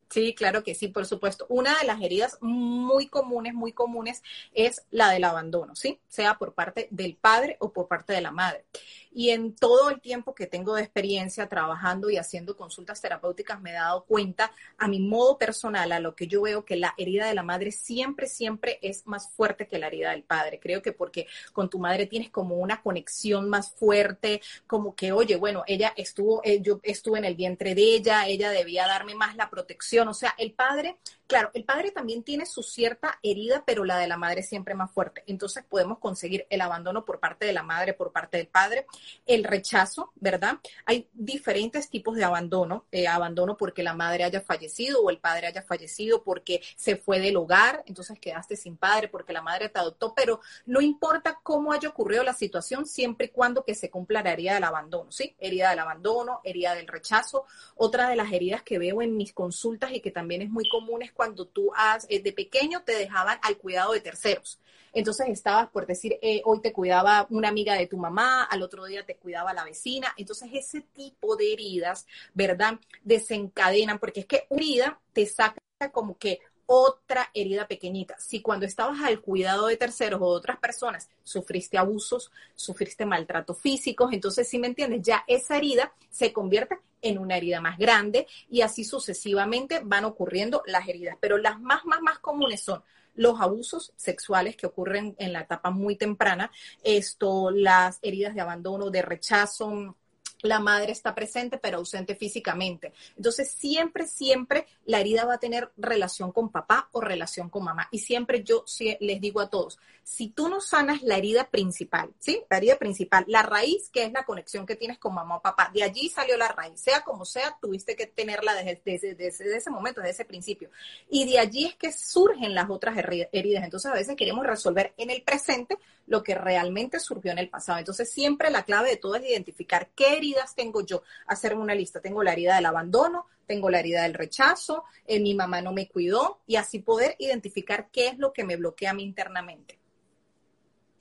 Sí, 0.09 0.33
claro 0.33 0.63
que 0.63 0.73
sí, 0.73 0.87
por 0.87 1.05
supuesto. 1.05 1.45
Una 1.49 1.77
de 1.79 1.85
las 1.85 2.01
heridas 2.01 2.37
muy 2.41 3.07
comunes, 3.07 3.53
muy 3.53 3.73
comunes, 3.73 4.23
es 4.53 4.85
la 4.89 5.09
del 5.11 5.25
abandono, 5.25 5.75
¿sí? 5.75 5.99
Sea 6.07 6.37
por 6.37 6.53
parte 6.53 6.87
del 6.91 7.15
padre 7.17 7.57
o 7.59 7.73
por 7.73 7.87
parte 7.87 8.13
de 8.13 8.21
la 8.21 8.31
madre. 8.31 8.65
Y 9.11 9.31
en 9.31 9.55
todo 9.55 9.89
el 9.89 9.99
tiempo 9.99 10.35
que 10.35 10.45
tengo 10.45 10.75
de 10.75 10.83
experiencia 10.83 11.49
trabajando 11.49 12.09
y 12.09 12.17
haciendo 12.17 12.55
consultas 12.55 13.01
terapéuticas, 13.01 13.59
me 13.59 13.71
he 13.71 13.73
dado 13.73 14.05
cuenta 14.05 14.51
a 14.77 14.87
mi 14.87 14.99
modo 14.99 15.37
personal, 15.37 15.91
a 15.91 15.99
lo 15.99 16.15
que 16.15 16.27
yo 16.27 16.43
veo 16.43 16.63
que 16.63 16.75
la 16.75 16.93
herida 16.97 17.25
de 17.27 17.33
la 17.33 17.43
madre 17.43 17.71
siempre, 17.71 18.27
siempre 18.27 18.79
es 18.81 19.07
más 19.07 19.29
fuerte 19.31 19.67
que 19.67 19.79
la 19.79 19.87
herida 19.87 20.11
del 20.11 20.23
padre. 20.23 20.59
Creo 20.59 20.81
que 20.81 20.93
porque 20.93 21.25
con 21.51 21.69
tu 21.69 21.79
madre 21.79 22.05
tienes 22.05 22.29
como 22.29 22.57
una 22.57 22.81
conexión 22.81 23.49
más 23.49 23.71
fuerte, 23.73 24.41
como 24.67 24.95
que, 24.95 25.11
oye, 25.11 25.35
bueno, 25.35 25.63
ella 25.67 25.93
estuvo, 25.97 26.41
eh, 26.43 26.61
yo 26.61 26.79
estuve 26.83 27.17
en 27.17 27.25
el 27.25 27.35
vientre 27.35 27.73
de 27.73 27.95
ella, 27.95 28.27
ella 28.27 28.51
debía 28.51 28.87
darme 28.87 29.15
más 29.15 29.35
la 29.35 29.49
protección. 29.49 29.96
O 30.05 30.13
sea, 30.13 30.35
el 30.37 30.53
padre 30.53 30.99
Claro, 31.27 31.51
el 31.53 31.65
padre 31.65 31.91
también 31.91 32.23
tiene 32.23 32.45
su 32.45 32.63
cierta 32.63 33.19
herida, 33.21 33.63
pero 33.65 33.83
la 33.83 33.97
de 33.97 34.07
la 34.07 34.15
madre 34.15 34.43
siempre 34.43 34.73
más 34.75 34.89
fuerte. 34.91 35.23
Entonces 35.27 35.61
podemos 35.67 35.99
conseguir 35.99 36.47
el 36.49 36.61
abandono 36.61 37.03
por 37.03 37.19
parte 37.19 37.45
de 37.45 37.51
la 37.51 37.63
madre, 37.63 37.93
por 37.93 38.13
parte 38.13 38.37
del 38.37 38.47
padre, 38.47 38.87
el 39.25 39.43
rechazo, 39.43 40.13
¿verdad? 40.15 40.59
Hay 40.85 41.09
diferentes 41.11 41.89
tipos 41.89 42.15
de 42.15 42.23
abandono, 42.23 42.85
eh, 42.93 43.09
abandono 43.09 43.57
porque 43.57 43.83
la 43.83 43.93
madre 43.93 44.23
haya 44.23 44.39
fallecido 44.39 45.01
o 45.01 45.09
el 45.09 45.19
padre 45.19 45.47
haya 45.47 45.61
fallecido 45.61 46.23
porque 46.23 46.61
se 46.77 46.95
fue 46.95 47.19
del 47.19 47.35
hogar, 47.35 47.83
entonces 47.87 48.17
quedaste 48.19 48.55
sin 48.55 48.77
padre 48.77 49.09
porque 49.09 49.33
la 49.33 49.41
madre 49.41 49.67
te 49.67 49.79
adoptó, 49.79 50.13
pero 50.15 50.39
no 50.65 50.79
importa 50.79 51.41
cómo 51.43 51.73
haya 51.73 51.89
ocurrido 51.89 52.23
la 52.23 52.33
situación, 52.33 52.85
siempre 52.85 53.27
y 53.27 53.29
cuando 53.29 53.65
que 53.65 53.75
se 53.75 53.89
cumpla 53.89 54.23
la 54.23 54.31
herida 54.31 54.53
del 54.53 54.63
abandono, 54.63 55.11
¿sí? 55.11 55.35
Herida 55.39 55.71
del 55.71 55.79
abandono, 55.79 56.39
herida 56.45 56.73
del 56.73 56.87
rechazo. 56.87 57.43
Otra 57.75 58.07
de 58.07 58.15
las 58.15 58.31
heridas 58.31 58.63
que 58.63 58.79
veo 58.79 59.01
en 59.01 59.17
mis 59.17 59.33
consultas 59.33 59.91
y 59.91 59.99
que 59.99 60.11
también 60.11 60.41
es 60.41 60.49
muy 60.49 60.69
común 60.69 61.01
es 61.01 61.11
cuando 61.17 61.45
tú 61.47 61.71
has, 61.75 62.05
eh, 62.09 62.21
de 62.21 62.31
pequeño 62.31 62.83
te 62.83 62.93
dejaban 62.93 63.39
al 63.41 63.57
cuidado 63.57 63.91
de 63.91 63.99
terceros. 63.99 64.61
Entonces 64.93 65.27
estabas, 65.29 65.69
por 65.69 65.85
decir, 65.85 66.17
eh, 66.21 66.41
hoy 66.45 66.61
te 66.61 66.71
cuidaba 66.71 67.27
una 67.29 67.49
amiga 67.49 67.75
de 67.75 67.87
tu 67.87 67.97
mamá, 67.97 68.43
al 68.43 68.63
otro 68.63 68.85
día 68.85 69.05
te 69.05 69.17
cuidaba 69.17 69.53
la 69.53 69.65
vecina. 69.65 70.13
Entonces 70.17 70.49
ese 70.53 70.81
tipo 70.81 71.35
de 71.35 71.53
heridas, 71.53 72.07
¿verdad? 72.33 72.79
Desencadenan, 73.03 73.99
porque 73.99 74.21
es 74.21 74.25
que 74.25 74.45
una 74.49 74.61
herida 74.61 75.01
te 75.13 75.25
saca 75.25 75.59
como 75.91 76.17
que 76.17 76.39
otra 76.67 77.31
herida 77.33 77.67
pequeñita. 77.67 78.15
Si 78.19 78.41
cuando 78.41 78.65
estabas 78.65 79.01
al 79.01 79.21
cuidado 79.21 79.67
de 79.67 79.77
terceros 79.77 80.21
o 80.21 80.31
de 80.31 80.37
otras 80.37 80.59
personas 80.59 81.09
sufriste 81.23 81.77
abusos, 81.77 82.31
sufriste 82.55 83.05
maltrato 83.05 83.55
físicos, 83.55 84.13
entonces 84.13 84.47
si 84.47 84.59
me 84.59 84.67
entiendes, 84.67 85.01
ya 85.01 85.23
esa 85.27 85.57
herida 85.57 85.93
se 86.11 86.31
convierte 86.31 86.77
en 87.01 87.17
una 87.17 87.37
herida 87.37 87.61
más 87.61 87.77
grande 87.77 88.27
y 88.49 88.61
así 88.61 88.83
sucesivamente 88.83 89.81
van 89.83 90.05
ocurriendo 90.05 90.61
las 90.65 90.87
heridas. 90.87 91.17
Pero 91.19 91.37
las 91.37 91.59
más, 91.59 91.85
más, 91.85 92.01
más 92.01 92.19
comunes 92.19 92.61
son 92.61 92.83
los 93.15 93.41
abusos 93.41 93.93
sexuales 93.95 94.55
que 94.55 94.67
ocurren 94.67 95.15
en 95.17 95.33
la 95.33 95.41
etapa 95.41 95.71
muy 95.71 95.95
temprana, 95.95 96.51
esto, 96.83 97.49
las 97.49 97.99
heridas 98.01 98.35
de 98.35 98.41
abandono, 98.41 98.91
de 98.91 99.01
rechazo, 99.01 99.95
la 100.41 100.59
madre 100.59 100.91
está 100.91 101.15
presente 101.15 101.57
pero 101.57 101.77
ausente 101.77 102.15
físicamente. 102.15 102.93
Entonces, 103.15 103.51
siempre, 103.51 104.07
siempre 104.07 104.67
la 104.85 104.99
herida 104.99 105.25
va 105.25 105.35
a 105.35 105.39
tener 105.39 105.71
relación 105.77 106.31
con 106.31 106.49
papá 106.49 106.89
o 106.91 107.01
relación 107.01 107.49
con 107.49 107.63
mamá. 107.63 107.87
Y 107.91 107.99
siempre 107.99 108.43
yo 108.43 108.65
les 108.99 109.21
digo 109.21 109.41
a 109.41 109.49
todos, 109.49 109.79
si 110.03 110.29
tú 110.29 110.47
no 110.47 110.61
sanas 110.61 111.03
la 111.03 111.17
herida 111.17 111.49
principal, 111.49 112.13
¿sí? 112.17 112.41
La 112.49 112.57
herida 112.57 112.77
principal, 112.77 113.25
la 113.27 113.43
raíz, 113.43 113.89
que 113.89 114.05
es 114.05 114.13
la 114.13 114.23
conexión 114.23 114.65
que 114.65 114.77
tienes 114.77 114.99
con 114.99 115.13
mamá 115.13 115.35
o 115.35 115.41
papá, 115.41 115.69
de 115.73 115.83
allí 115.83 116.07
salió 116.07 116.37
la 116.37 116.47
raíz, 116.47 116.79
sea 116.79 117.01
como 117.01 117.25
sea, 117.25 117.57
tuviste 117.61 117.97
que 117.97 118.07
tenerla 118.07 118.55
desde, 118.55 119.15
desde, 119.15 119.57
ese 119.57 119.69
momento, 119.69 119.99
desde 119.99 120.13
ese 120.13 120.25
principio. 120.25 120.69
Y 121.09 121.29
de 121.29 121.39
allí 121.39 121.65
es 121.65 121.75
que 121.75 121.91
surgen 121.91 122.55
las 122.55 122.69
otras 122.69 122.97
heridas. 122.97 123.65
Entonces, 123.65 123.91
a 123.91 123.95
veces 123.95 124.15
queremos 124.15 124.45
resolver 124.45 124.93
en 124.95 125.09
el 125.09 125.23
presente 125.23 125.77
lo 126.05 126.23
que 126.23 126.35
realmente 126.35 127.01
surgió 127.01 127.33
en 127.33 127.39
el 127.39 127.49
pasado. 127.49 127.79
Entonces, 127.79 128.09
siempre 128.09 128.49
la 128.49 128.63
clave 128.63 128.91
de 128.91 128.97
todo 128.97 129.15
es 129.15 129.25
identificar 129.25 129.89
qué 129.93 130.15
heridas 130.27 130.55
tengo 130.55 130.81
yo. 130.81 131.03
Hacerme 131.27 131.61
una 131.61 131.75
lista. 131.75 132.01
Tengo 132.01 132.23
la 132.23 132.33
herida 132.33 132.55
del 132.55 132.65
abandono, 132.65 133.25
tengo 133.45 133.69
la 133.69 133.79
herida 133.79 134.03
del 134.03 134.13
rechazo, 134.13 134.83
eh, 135.05 135.19
mi 135.19 135.33
mamá 135.33 135.61
no 135.61 135.71
me 135.71 135.87
cuidó 135.87 136.39
y 136.45 136.57
así 136.57 136.79
poder 136.79 137.15
identificar 137.17 137.89
qué 137.91 138.07
es 138.07 138.17
lo 138.19 138.33
que 138.33 138.43
me 138.43 138.57
bloquea 138.57 138.91
a 138.91 138.93
mí 138.93 139.03
internamente. 139.03 139.79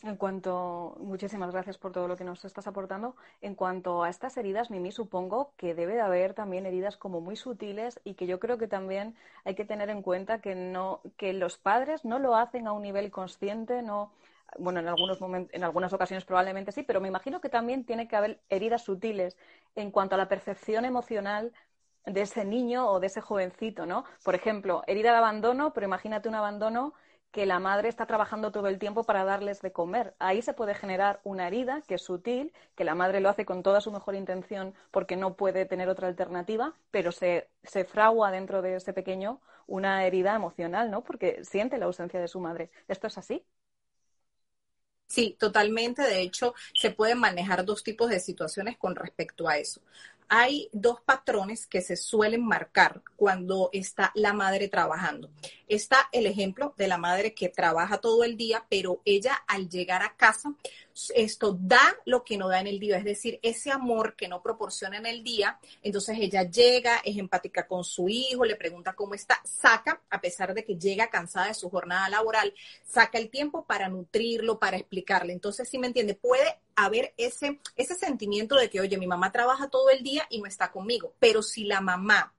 En 0.03 0.17
cuanto, 0.17 0.97
muchísimas 1.01 1.51
gracias 1.51 1.79
por 1.79 1.91
todo 1.91 2.07
lo 2.07 2.17
que 2.17 2.23
nos 2.23 2.45
estás 2.45 2.69
aportando. 2.69 3.17
En 3.41 3.57
cuanto 3.57 4.05
a 4.05 4.11
estas 4.11 4.37
heridas, 4.37 4.71
Mimi, 4.71 4.93
supongo 4.93 5.51
que 5.57 5.75
debe 5.75 5.95
de 5.95 6.01
haber 6.01 6.33
también 6.33 6.65
heridas 6.65 6.97
como 6.97 7.21
muy 7.21 7.35
sutiles 7.35 7.99
y 8.05 8.15
que 8.15 8.29
yo 8.29 8.39
creo 8.39 8.57
que 8.57 8.69
también 8.69 9.17
hay 9.45 9.57
que 9.57 9.65
tener 9.65 9.91
en 9.91 10.03
cuenta 10.03 10.41
que 10.41 10.55
no, 10.55 11.01
que 11.17 11.33
los 11.33 11.59
padres 11.59 12.05
no 12.05 12.21
lo 12.21 12.37
hacen 12.37 12.69
a 12.69 12.73
un 12.73 12.83
nivel 12.83 13.11
consciente, 13.11 13.83
no, 13.83 14.13
bueno, 14.59 14.81
en 14.81 14.89
algunos 14.89 15.21
momentos, 15.21 15.55
en 15.55 15.65
algunas 15.65 15.93
ocasiones 15.93 16.25
probablemente 16.25 16.73
sí, 16.73 16.83
pero 16.83 17.01
me 17.01 17.09
imagino 17.09 17.41
que 17.41 17.49
también 17.49 17.85
tiene 17.85 18.09
que 18.09 18.17
haber 18.17 18.41
heridas 18.49 18.83
sutiles 18.85 19.37
en 19.75 19.91
cuanto 19.91 20.15
a 20.15 20.19
la 20.19 20.29
percepción 20.29 20.85
emocional 20.85 21.53
de 22.05 22.23
ese 22.23 22.45
niño 22.45 22.89
o 22.91 23.01
de 23.01 23.09
ese 23.09 23.21
jovencito, 23.21 23.85
¿no? 23.87 24.05
Por 24.23 24.35
ejemplo, 24.35 24.83
herida 24.87 25.11
de 25.13 25.19
abandono, 25.19 25.73
pero 25.73 25.87
imagínate 25.87 26.29
un 26.29 26.37
abandono 26.37 26.95
que 27.33 27.45
la 27.47 27.59
madre 27.59 27.89
está 27.89 28.07
trabajando 28.07 28.51
todo 28.53 28.69
el 28.69 28.79
tiempo 28.79 29.05
para 29.05 29.25
darles 29.25 29.61
de 29.61 29.73
comer. 29.73 30.15
Ahí 30.19 30.41
se 30.41 30.55
puede 30.55 30.75
generar 30.75 31.21
una 31.25 31.47
herida 31.49 31.83
que 31.87 31.97
es 31.97 32.03
sutil, 32.03 32.53
que 32.77 32.85
la 32.85 32.95
madre 32.95 33.21
lo 33.21 33.29
hace 33.29 33.45
con 33.45 33.63
toda 33.63 33.81
su 33.81 33.93
mejor 33.93 34.15
intención 34.15 34.75
porque 34.91 35.17
no 35.17 35.37
puede 35.37 35.67
tener 35.67 35.89
otra 35.89 36.09
alternativa, 36.09 36.75
pero 36.91 37.13
se, 37.13 37.51
se 37.63 37.85
fragua 37.85 38.31
dentro 38.31 38.63
de 38.63 38.77
ese 38.77 38.93
pequeño 38.95 39.41
una 39.67 40.07
herida 40.07 40.35
emocional, 40.35 40.91
¿no? 40.91 41.03
Porque 41.05 41.45
siente 41.45 41.77
la 41.79 41.87
ausencia 41.87 42.21
de 42.21 42.29
su 42.29 42.41
madre. 42.41 42.71
¿Esto 42.89 43.07
es 43.09 43.19
así? 43.19 43.45
Sí, 45.07 45.37
totalmente. 45.39 46.03
De 46.03 46.21
hecho, 46.21 46.55
se 46.75 46.91
pueden 46.91 47.19
manejar 47.19 47.65
dos 47.65 47.83
tipos 47.83 48.11
de 48.11 48.21
situaciones 48.21 48.77
con 48.77 48.97
respecto 48.97 49.49
a 49.49 49.59
eso 49.59 49.81
hay 50.29 50.69
dos 50.73 51.01
patrones 51.01 51.67
que 51.67 51.81
se 51.81 51.97
suelen 51.97 52.45
marcar 52.45 53.03
cuando 53.17 53.71
está 53.73 54.13
la 54.15 54.33
madre 54.33 54.69
trabajando. 54.69 55.31
Está 55.69 56.09
el 56.13 56.27
ejemplo 56.27 56.75
de 56.77 56.89
la 56.89 56.99
madre 56.99 57.35
que 57.35 57.49
trabaja 57.49 57.99
todo 57.99 58.25
el 58.25 58.37
día, 58.37 58.65
pero 58.69 59.01
ella 59.05 59.35
al 59.47 59.69
llegar 59.69 60.03
a 60.03 60.17
casa, 60.17 60.55
esto 61.15 61.57
da 61.61 61.97
lo 62.05 62.25
que 62.25 62.39
no 62.39 62.49
da 62.49 62.61
en 62.61 62.67
el 62.67 62.79
día, 62.79 62.97
es 62.97 63.05
decir, 63.05 63.39
ese 63.43 63.71
amor 63.71 64.17
que 64.17 64.29
no 64.29 64.43
proporciona 64.43 64.97
en 64.97 65.07
el 65.07 65.23
día, 65.23 65.59
entonces 65.83 66.17
ella 66.19 66.43
llega, 66.45 66.99
es 67.05 67.19
empática 67.19 67.67
con 67.67 67.85
su 67.85 68.09
hijo, 68.09 68.45
le 68.45 68.57
pregunta 68.57 68.95
cómo 68.95 69.15
está, 69.15 69.41
saca, 69.45 70.01
a 70.11 70.21
pesar 70.21 70.55
de 70.55 70.65
que 70.65 70.77
llega 70.77 71.11
cansada 71.11 71.49
de 71.49 71.55
su 71.55 71.69
jornada 71.69 72.09
laboral, 72.09 72.55
saca 72.85 73.19
el 73.19 73.31
tiempo 73.31 73.65
para 73.65 73.89
nutrirlo, 73.89 74.59
para 74.59 74.77
explicarle. 74.77 75.33
Entonces, 75.33 75.69
si 75.69 75.79
me 75.79 75.87
entiende, 75.87 76.15
puede 76.15 76.59
haber 76.75 77.13
ese, 77.17 77.61
ese 77.77 77.95
sentimiento 77.95 78.57
de 78.57 78.71
que, 78.71 78.81
oye, 78.81 78.99
mi 78.99 79.07
mamá 79.07 79.33
trabaja 79.33 79.69
todo 79.69 79.91
el 79.91 80.03
día 80.03 80.27
y 80.31 80.41
no 80.41 80.47
está 80.47 80.71
conmigo, 80.71 81.15
pero 81.19 81.43
si 81.43 81.65
la 81.65 81.81
mamá 81.81 82.33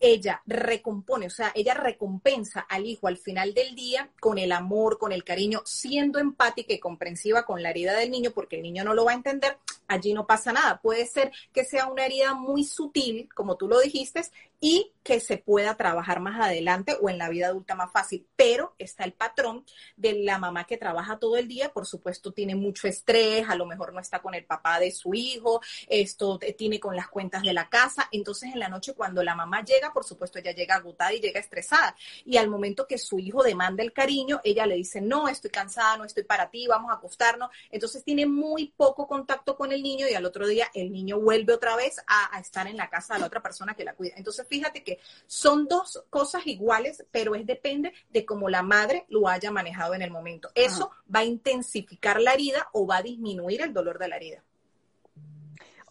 ella 0.00 0.42
recompone, 0.46 1.26
o 1.26 1.30
sea, 1.30 1.52
ella 1.54 1.74
recompensa 1.74 2.60
al 2.60 2.86
hijo 2.86 3.08
al 3.08 3.16
final 3.16 3.54
del 3.54 3.74
día 3.74 4.10
con 4.20 4.38
el 4.38 4.52
amor, 4.52 4.98
con 4.98 5.12
el 5.12 5.24
cariño, 5.24 5.62
siendo 5.64 6.18
empática 6.18 6.72
y 6.72 6.78
comprensiva 6.78 7.44
con 7.44 7.62
la 7.62 7.70
herida 7.70 7.96
del 7.96 8.10
niño, 8.10 8.30
porque 8.30 8.56
el 8.56 8.62
niño 8.62 8.84
no 8.84 8.94
lo 8.94 9.04
va 9.04 9.12
a 9.12 9.16
entender, 9.16 9.58
allí 9.86 10.14
no 10.14 10.26
pasa 10.26 10.52
nada. 10.52 10.80
Puede 10.80 11.06
ser 11.06 11.32
que 11.52 11.64
sea 11.64 11.86
una 11.86 12.06
herida 12.06 12.34
muy 12.34 12.64
sutil, 12.64 13.28
como 13.34 13.56
tú 13.56 13.68
lo 13.68 13.80
dijiste, 13.80 14.22
y 14.60 14.92
que 15.02 15.20
se 15.20 15.38
pueda 15.38 15.74
trabajar 15.76 16.20
más 16.20 16.38
adelante 16.38 16.96
o 17.00 17.08
en 17.08 17.16
la 17.16 17.30
vida 17.30 17.46
adulta 17.46 17.74
más 17.74 17.90
fácil. 17.90 18.26
Pero 18.36 18.74
está 18.78 19.04
el 19.04 19.14
patrón 19.14 19.64
de 19.96 20.12
la 20.22 20.38
mamá 20.38 20.64
que 20.64 20.76
trabaja 20.76 21.18
todo 21.18 21.38
el 21.38 21.48
día, 21.48 21.72
por 21.72 21.86
supuesto 21.86 22.32
tiene 22.32 22.54
mucho 22.54 22.86
estrés, 22.86 23.48
a 23.48 23.54
lo 23.54 23.64
mejor 23.64 23.94
no 23.94 24.00
está 24.00 24.20
con 24.20 24.34
el 24.34 24.44
papá 24.44 24.78
de 24.80 24.90
su 24.90 25.14
hijo, 25.14 25.62
esto 25.86 26.38
tiene 26.58 26.78
con 26.78 26.94
las 26.94 27.08
cuentas 27.08 27.42
de 27.42 27.54
la 27.54 27.70
casa, 27.70 28.08
entonces 28.12 28.52
en 28.52 28.58
la 28.58 28.68
noche 28.68 28.92
cuando 28.92 29.22
la 29.22 29.34
mamá 29.34 29.64
llega, 29.64 29.94
por 29.94 30.04
supuesto 30.04 30.38
ella 30.38 30.52
llega 30.52 30.74
agotada 30.74 31.14
y 31.14 31.20
llega 31.20 31.40
estresada 31.40 31.96
y 32.26 32.36
al 32.36 32.50
momento 32.50 32.86
que 32.86 32.98
su 32.98 33.18
hijo 33.18 33.42
demanda 33.42 33.82
el 33.82 33.92
cariño, 33.92 34.40
ella 34.44 34.66
le 34.66 34.74
dice, 34.74 35.00
no, 35.00 35.28
estoy 35.28 35.50
cansada, 35.50 35.96
no 35.96 36.04
estoy 36.04 36.24
para 36.24 36.50
ti, 36.50 36.66
vamos 36.66 36.90
a 36.90 36.96
acostarnos, 36.96 37.48
entonces 37.70 38.04
tiene 38.04 38.26
muy 38.26 38.74
poco 38.76 39.06
contacto 39.06 39.56
con 39.56 39.72
el 39.72 39.82
niño 39.82 40.06
y 40.06 40.14
al 40.14 40.26
otro 40.26 40.46
día 40.46 40.70
el 40.74 40.92
niño 40.92 41.18
vuelve 41.18 41.54
otra 41.54 41.76
vez 41.76 41.96
a, 42.06 42.38
estar 42.38 42.66
en 42.66 42.76
la 42.76 42.88
casa 42.88 43.14
de 43.14 43.20
la 43.20 43.26
otra 43.26 43.42
persona 43.42 43.74
que 43.74 43.84
la 43.84 43.94
cuida. 43.94 44.14
Entonces 44.16 44.46
fíjate 44.48 44.82
que 44.82 44.98
son 45.26 45.66
dos 45.66 46.04
cosas 46.10 46.46
iguales, 46.46 47.04
pero 47.10 47.34
es 47.34 47.46
depende 47.46 47.92
de 48.10 48.24
cómo 48.24 48.48
la 48.48 48.62
madre 48.62 49.04
lo 49.08 49.28
haya 49.28 49.50
manejado 49.50 49.94
en 49.94 50.02
el 50.02 50.10
momento. 50.10 50.50
Eso 50.54 50.90
va 51.14 51.20
a 51.20 51.24
intensificar 51.24 52.20
la 52.20 52.32
herida 52.32 52.68
o 52.72 52.86
va 52.86 52.98
a 52.98 53.02
disminuir 53.02 53.62
el 53.62 53.72
dolor 53.72 53.98
de 53.98 54.08
la 54.08 54.16
herida. 54.16 54.44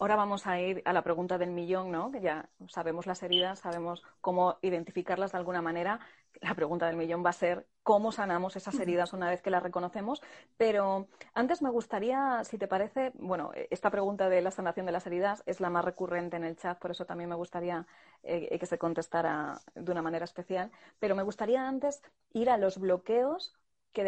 Ahora 0.00 0.14
vamos 0.14 0.46
a 0.46 0.60
ir 0.60 0.80
a 0.84 0.92
la 0.92 1.02
pregunta 1.02 1.38
del 1.38 1.50
millón, 1.50 1.90
¿no? 1.90 2.12
Que 2.12 2.20
ya 2.20 2.48
sabemos 2.68 3.06
las 3.06 3.22
heridas, 3.24 3.58
sabemos 3.58 4.04
cómo 4.20 4.58
identificarlas 4.62 5.32
de 5.32 5.38
alguna 5.38 5.60
manera. 5.60 5.98
La 6.40 6.54
pregunta 6.54 6.86
del 6.86 6.96
millón 6.96 7.24
va 7.24 7.30
a 7.30 7.34
ser 7.34 7.66
cómo 7.82 8.12
sanamos 8.12 8.54
esas 8.56 8.78
heridas 8.78 9.12
una 9.12 9.30
vez 9.30 9.42
que 9.42 9.50
las 9.50 9.62
reconocemos. 9.62 10.22
Pero 10.56 11.08
antes 11.34 11.62
me 11.62 11.70
gustaría, 11.70 12.42
si 12.44 12.58
te 12.58 12.68
parece, 12.68 13.12
bueno, 13.14 13.50
esta 13.70 13.90
pregunta 13.90 14.28
de 14.28 14.42
la 14.42 14.50
sanación 14.50 14.86
de 14.86 14.92
las 14.92 15.06
heridas 15.06 15.42
es 15.46 15.60
la 15.60 15.70
más 15.70 15.84
recurrente 15.84 16.36
en 16.36 16.44
el 16.44 16.56
chat, 16.56 16.78
por 16.78 16.90
eso 16.90 17.06
también 17.06 17.30
me 17.30 17.36
gustaría 17.36 17.86
eh, 18.22 18.58
que 18.58 18.66
se 18.66 18.78
contestara 18.78 19.60
de 19.74 19.90
una 19.90 20.02
manera 20.02 20.24
especial. 20.24 20.70
Pero 20.98 21.16
me 21.16 21.22
gustaría 21.22 21.66
antes 21.66 22.02
ir 22.32 22.50
a 22.50 22.56
los 22.56 22.78
bloqueos 22.78 23.54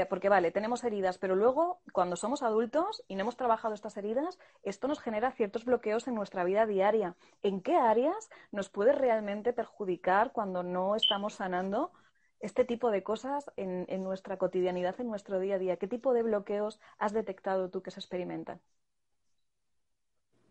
porque 0.08 0.28
vale, 0.28 0.52
tenemos 0.52 0.84
heridas, 0.84 1.18
pero 1.18 1.34
luego 1.34 1.80
cuando 1.92 2.14
somos 2.14 2.42
adultos 2.42 3.02
y 3.08 3.16
no 3.16 3.22
hemos 3.22 3.36
trabajado 3.36 3.74
estas 3.74 3.96
heridas, 3.96 4.38
esto 4.62 4.86
nos 4.86 5.00
genera 5.00 5.32
ciertos 5.32 5.64
bloqueos 5.64 6.06
en 6.06 6.14
nuestra 6.14 6.44
vida 6.44 6.64
diaria. 6.64 7.16
¿En 7.42 7.60
qué 7.60 7.76
áreas 7.76 8.30
nos 8.52 8.68
puede 8.68 8.92
realmente 8.92 9.52
perjudicar 9.52 10.32
cuando 10.32 10.62
no 10.62 10.94
estamos 10.94 11.34
sanando 11.34 11.92
este 12.40 12.64
tipo 12.64 12.90
de 12.90 13.02
cosas 13.02 13.50
en, 13.56 13.86
nuestra 14.02 14.36
cotidianidad, 14.36 15.00
en 15.00 15.08
nuestro 15.08 15.38
día 15.38 15.56
a 15.56 15.58
día? 15.58 15.76
¿Qué 15.76 15.86
tipo 15.86 16.12
de 16.12 16.22
bloqueos 16.22 16.80
has 16.98 17.12
detectado 17.12 17.70
tú 17.70 17.82
que 17.82 17.90
se 17.90 18.00
experimentan? 18.00 18.60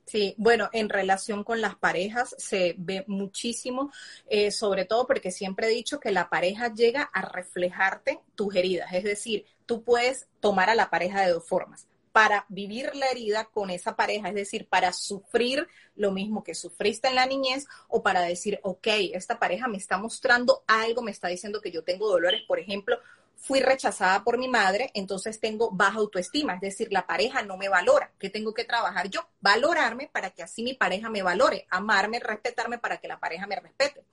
Sí, 0.05 0.34
bueno, 0.38 0.69
en 0.74 0.89
relación 0.89 1.43
con 1.43 1.62
las 1.62 1.75
parejas 1.75 2.36
se 2.39 2.74
ve 2.79 3.03
muchísimo, 3.08 3.91
eh, 4.27 4.50
sobre 4.51 4.86
todo 4.86 5.05
porque 5.05 5.29
siempre 5.29 5.67
he 5.67 5.69
dicho 5.69 6.00
que 6.00 6.12
la 6.12 6.29
pareja 6.29 6.74
llega 6.74 7.03
a 7.03 7.22
reflejarte 7.22 8.19
tus 8.34 8.55
heridas, 8.55 8.91
es 8.93 9.03
decir, 9.03 9.46
tú 9.67 9.84
puedes 9.84 10.27
tomar 10.39 10.72
a 10.72 10.75
la 10.75 10.89
pareja 10.89 11.22
de 11.22 11.31
dos 11.34 11.48
formas 11.48 11.88
para 12.12 12.46
vivir 12.50 12.96
la 12.96 13.08
herida 13.08 13.46
con 13.46 13.70
esa 13.70 13.96
pareja, 13.96 14.30
es 14.30 14.36
decir, 14.36 14.68
para 14.68 14.94
sufrir 14.94 15.68
lo 15.96 16.12
mismo 16.12 16.44
que 16.44 16.56
sufriste 16.56 17.08
en 17.08 17.16
la 17.16 17.25
niñez 17.25 17.68
o 17.88 18.01
para 18.04 18.22
decir, 18.22 18.60
ok, 18.63 18.88
esta 19.13 19.39
pareja 19.39 19.68
me 19.68 19.78
está 19.78 19.98
mostrando 19.98 20.63
algo, 20.68 21.01
me 21.01 21.12
está 21.12 21.28
diciendo 21.28 21.62
que 21.62 21.72
yo 21.72 21.84
tengo 21.84 22.10
dolores, 22.10 22.42
por 22.48 22.60
ejemplo, 22.60 23.00
fui 23.39 23.62
rechazada 23.62 24.24
por 24.24 24.38
mi 24.38 24.48
madre, 24.48 24.92
entonces 24.94 25.39
tengo 25.39 25.72
baja 25.72 26.00
autoestima, 26.00 26.56
es 26.56 26.62
decir, 26.62 26.92
la 26.92 27.08
pareja 27.08 27.42
no 27.42 27.58
me 27.58 27.70
valora. 27.70 28.12
¿Qué 28.20 28.30
tengo 28.30 28.54
que 28.54 28.66
trabajar 28.66 29.10
yo? 29.10 29.22
Valorarme 29.39 30.10
para 30.12 30.32
que 30.32 30.44
así 30.44 30.62
mi 30.62 30.74
pareja 30.74 31.10
me 31.10 31.24
valore, 31.24 31.66
amarme, 31.70 32.20
respetarme 32.20 32.78
para 32.80 32.98
que 32.98 33.08
la 33.08 33.20
pareja 33.20 33.48
me 33.48 33.56
respete. 33.56 34.04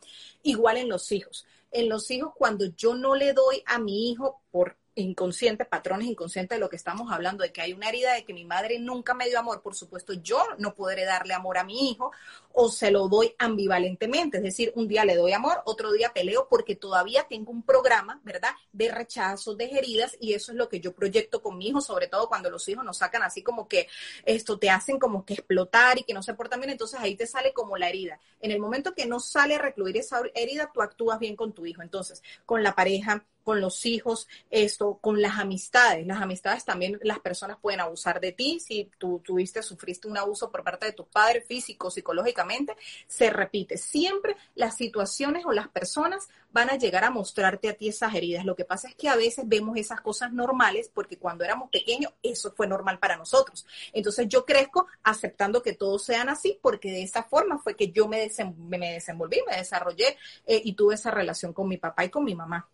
Igual 0.43 0.77
en 0.77 0.89
los 0.89 1.11
hijos. 1.13 1.45
En 1.73 1.89
los 1.89 2.11
hijos, 2.11 2.33
cuando 2.37 2.67
yo 2.77 2.95
no 2.95 3.15
le 3.15 3.33
doy 3.33 3.63
a 3.67 3.79
mi 3.79 4.11
hijo 4.11 4.41
por 4.51 4.77
inconsciente, 4.97 5.65
patrones 5.65 6.09
inconscientes 6.09 6.57
de 6.57 6.61
lo 6.61 6.69
que 6.69 6.77
estamos 6.77 7.13
hablando, 7.13 7.43
de 7.43 7.53
que 7.53 7.61
hay 7.61 7.73
una 7.73 7.89
herida 7.89 8.15
de 8.15 8.25
que 8.25 8.33
mi 8.33 8.45
madre 8.45 8.79
nunca 8.79 9.15
me 9.15 9.29
dio 9.29 9.39
amor, 9.39 9.63
por 9.63 9.75
supuesto 9.75 10.15
yo 10.15 10.43
no 10.59 10.75
podré 10.75 11.05
darle 11.05 11.35
amor 11.35 11.59
a 11.59 11.65
mi 11.65 11.91
hijo 11.91 12.11
o 12.53 12.71
se 12.71 12.91
lo 12.91 13.09
doy 13.09 13.35
ambivalentemente, 13.39 14.39
es 14.39 14.43
decir, 14.43 14.73
un 14.75 14.89
día 14.89 15.05
le 15.05 15.15
doy 15.15 15.33
amor, 15.33 15.63
otro 15.67 15.93
día 15.93 16.13
peleo 16.13 16.49
porque 16.49 16.75
todavía 16.75 17.27
tengo 17.29 17.53
un 17.53 17.63
programa, 17.63 18.21
¿verdad?, 18.25 18.53
de 18.73 18.91
rechazo, 18.91 19.55
de 19.55 19.67
heridas 19.67 20.17
y 20.21 20.33
eso 20.33 20.53
es 20.53 20.59
lo 20.59 20.69
que 20.69 20.81
yo 20.81 20.95
proyecto 20.95 21.43
con 21.43 21.59
mi 21.59 21.69
hijo, 21.69 21.81
sobre 21.81 22.09
todo 22.09 22.29
cuando 22.29 22.51
los 22.51 22.67
hijos 22.69 22.85
nos 22.85 22.99
sacan 22.99 23.23
así 23.23 23.43
como 23.43 23.69
que 23.69 23.89
esto 24.25 24.59
te 24.59 24.71
hacen 24.71 24.99
como 24.99 25.25
que 25.25 25.35
explotar 25.35 25.99
y 25.99 26.05
que 26.05 26.15
no 26.15 26.23
se 26.23 26.35
portan 26.35 26.61
bien, 26.61 26.71
entonces 26.71 26.99
ahí 26.99 27.15
te 27.15 27.27
sale 27.27 27.53
como 27.53 27.77
la 27.77 27.89
herida. 27.89 28.19
En 28.41 28.51
el 28.51 28.61
momento 28.61 28.95
que 28.95 29.07
no 29.07 29.21
sale 29.21 29.57
a 29.57 29.59
recluir 29.59 29.97
esa 29.97 30.23
herida, 30.35 30.71
tú 30.73 30.83
actúas 30.83 31.19
bien 31.19 31.37
con 31.37 31.53
tu 31.53 31.67
hijo. 31.67 31.83
Entonces, 31.83 32.23
con 32.45 32.63
la 32.63 32.75
pareja, 32.75 33.25
con 33.47 33.61
los 33.61 33.87
hijos, 33.87 34.27
esto, 34.51 34.99
con 35.01 35.23
las 35.23 35.39
amistades. 35.39 36.05
Las 36.05 36.21
amistades 36.21 36.65
también, 36.65 36.99
las 37.05 37.21
personas 37.21 37.59
pueden 37.63 37.79
abusar 37.79 38.21
de 38.21 38.33
ti. 38.33 38.59
Si 38.59 38.91
tú 38.99 39.23
tuviste, 39.25 39.63
sufriste 39.63 40.09
un 40.09 40.19
abuso 40.19 40.51
por 40.51 40.65
parte 40.65 40.87
de 40.87 40.93
tus 40.93 41.07
padres, 41.07 41.47
físico, 41.47 41.89
psicológicamente, 41.89 42.77
se 43.07 43.31
repite. 43.31 43.79
Siempre 43.79 44.37
las 44.57 44.77
situaciones 44.77 45.47
o 45.47 45.53
las 45.53 45.69
personas 45.69 46.29
van 46.51 46.71
a 46.71 46.77
llegar 46.77 47.05
a 47.05 47.11
mostrarte 47.11 47.69
a 47.69 47.75
ti 47.75 47.89
esas 47.89 48.17
heridas. 48.17 48.45
Lo 48.45 48.57
que 48.57 48.65
pasa 48.65 48.89
es 48.89 48.97
que 48.97 49.09
a 49.09 49.15
veces 49.15 49.47
vemos 49.47 49.77
esas 49.77 50.01
cosas 50.01 50.33
normales 50.33 50.91
porque 50.93 51.17
cuando 51.17 51.45
éramos 51.45 51.71
pequeños 51.71 52.15
eso 52.25 52.51
fue 52.51 52.67
normal 52.67 52.99
para 52.99 53.17
nosotros. 53.17 53.65
Entonces 53.93 54.27
yo 54.29 54.45
crezco 54.45 54.89
aceptando 55.05 55.63
que 55.63 55.75
todos 55.75 56.03
sean 56.03 56.29
así 56.31 56.59
porque 56.61 56.91
de 56.91 57.05
esa 57.05 57.23
forma 57.23 57.59
fue 57.59 57.77
que 57.77 57.93
yo 57.93 58.09
me, 58.09 58.29
me 58.59 58.95
desenvolví, 58.95 59.39
me 59.49 59.57
desarrollé 59.57 60.17
eh, 60.47 60.61
y 60.65 60.73
tuve 60.73 60.97
esa 60.97 61.13
relación 61.13 61.53
con 61.53 61.69
mi 61.69 61.77
papá 61.77 62.05
y 62.05 62.11
con 62.11 62.25
mi 62.25 62.35
mamá. 62.35 62.69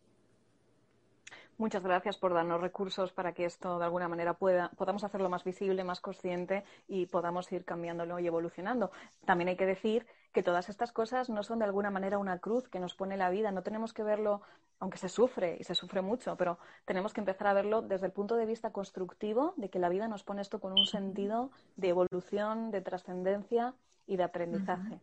Muchas 1.62 1.84
gracias 1.84 2.16
por 2.16 2.34
darnos 2.34 2.60
recursos 2.60 3.12
para 3.12 3.34
que 3.34 3.44
esto 3.44 3.78
de 3.78 3.84
alguna 3.84 4.08
manera 4.08 4.34
pueda, 4.34 4.72
podamos 4.76 5.04
hacerlo 5.04 5.28
más 5.28 5.44
visible, 5.44 5.84
más 5.84 6.00
consciente 6.00 6.64
y 6.88 7.06
podamos 7.06 7.52
ir 7.52 7.64
cambiándolo 7.64 8.18
y 8.18 8.26
evolucionando. 8.26 8.90
También 9.24 9.46
hay 9.46 9.56
que 9.56 9.64
decir 9.64 10.04
que 10.32 10.42
todas 10.42 10.68
estas 10.68 10.90
cosas 10.90 11.30
no 11.30 11.44
son 11.44 11.60
de 11.60 11.64
alguna 11.64 11.92
manera 11.92 12.18
una 12.18 12.40
cruz 12.40 12.68
que 12.68 12.80
nos 12.80 12.96
pone 12.96 13.16
la 13.16 13.30
vida. 13.30 13.52
No 13.52 13.62
tenemos 13.62 13.92
que 13.92 14.02
verlo, 14.02 14.42
aunque 14.80 14.98
se 14.98 15.08
sufre 15.08 15.56
y 15.60 15.62
se 15.62 15.76
sufre 15.76 16.02
mucho, 16.02 16.34
pero 16.36 16.58
tenemos 16.84 17.12
que 17.12 17.20
empezar 17.20 17.46
a 17.46 17.54
verlo 17.54 17.80
desde 17.80 18.06
el 18.06 18.12
punto 18.12 18.34
de 18.34 18.46
vista 18.46 18.72
constructivo 18.72 19.54
de 19.56 19.70
que 19.70 19.78
la 19.78 19.88
vida 19.88 20.08
nos 20.08 20.24
pone 20.24 20.42
esto 20.42 20.58
con 20.58 20.72
un 20.72 20.86
sentido 20.86 21.52
de 21.76 21.90
evolución, 21.90 22.72
de 22.72 22.80
trascendencia 22.80 23.72
y 24.08 24.16
de 24.16 24.24
aprendizaje. 24.24 24.98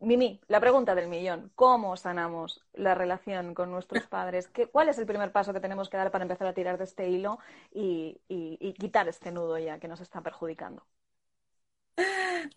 Mimi, 0.00 0.40
la 0.46 0.60
pregunta 0.60 0.94
del 0.94 1.08
millón. 1.08 1.50
¿Cómo 1.56 1.96
sanamos 1.96 2.64
la 2.72 2.94
relación 2.94 3.52
con 3.54 3.70
nuestros 3.70 4.04
padres? 4.08 4.46
¿Qué, 4.48 4.68
¿Cuál 4.68 4.88
es 4.88 4.98
el 4.98 5.06
primer 5.06 5.32
paso 5.32 5.52
que 5.52 5.60
tenemos 5.60 5.88
que 5.88 5.96
dar 5.96 6.10
para 6.12 6.22
empezar 6.22 6.46
a 6.46 6.54
tirar 6.54 6.78
de 6.78 6.84
este 6.84 7.08
hilo 7.08 7.38
y, 7.72 8.20
quitar 8.78 9.08
este 9.08 9.32
nudo 9.32 9.58
ya 9.58 9.80
que 9.80 9.88
nos 9.88 10.00
está 10.00 10.20
perjudicando? 10.20 10.86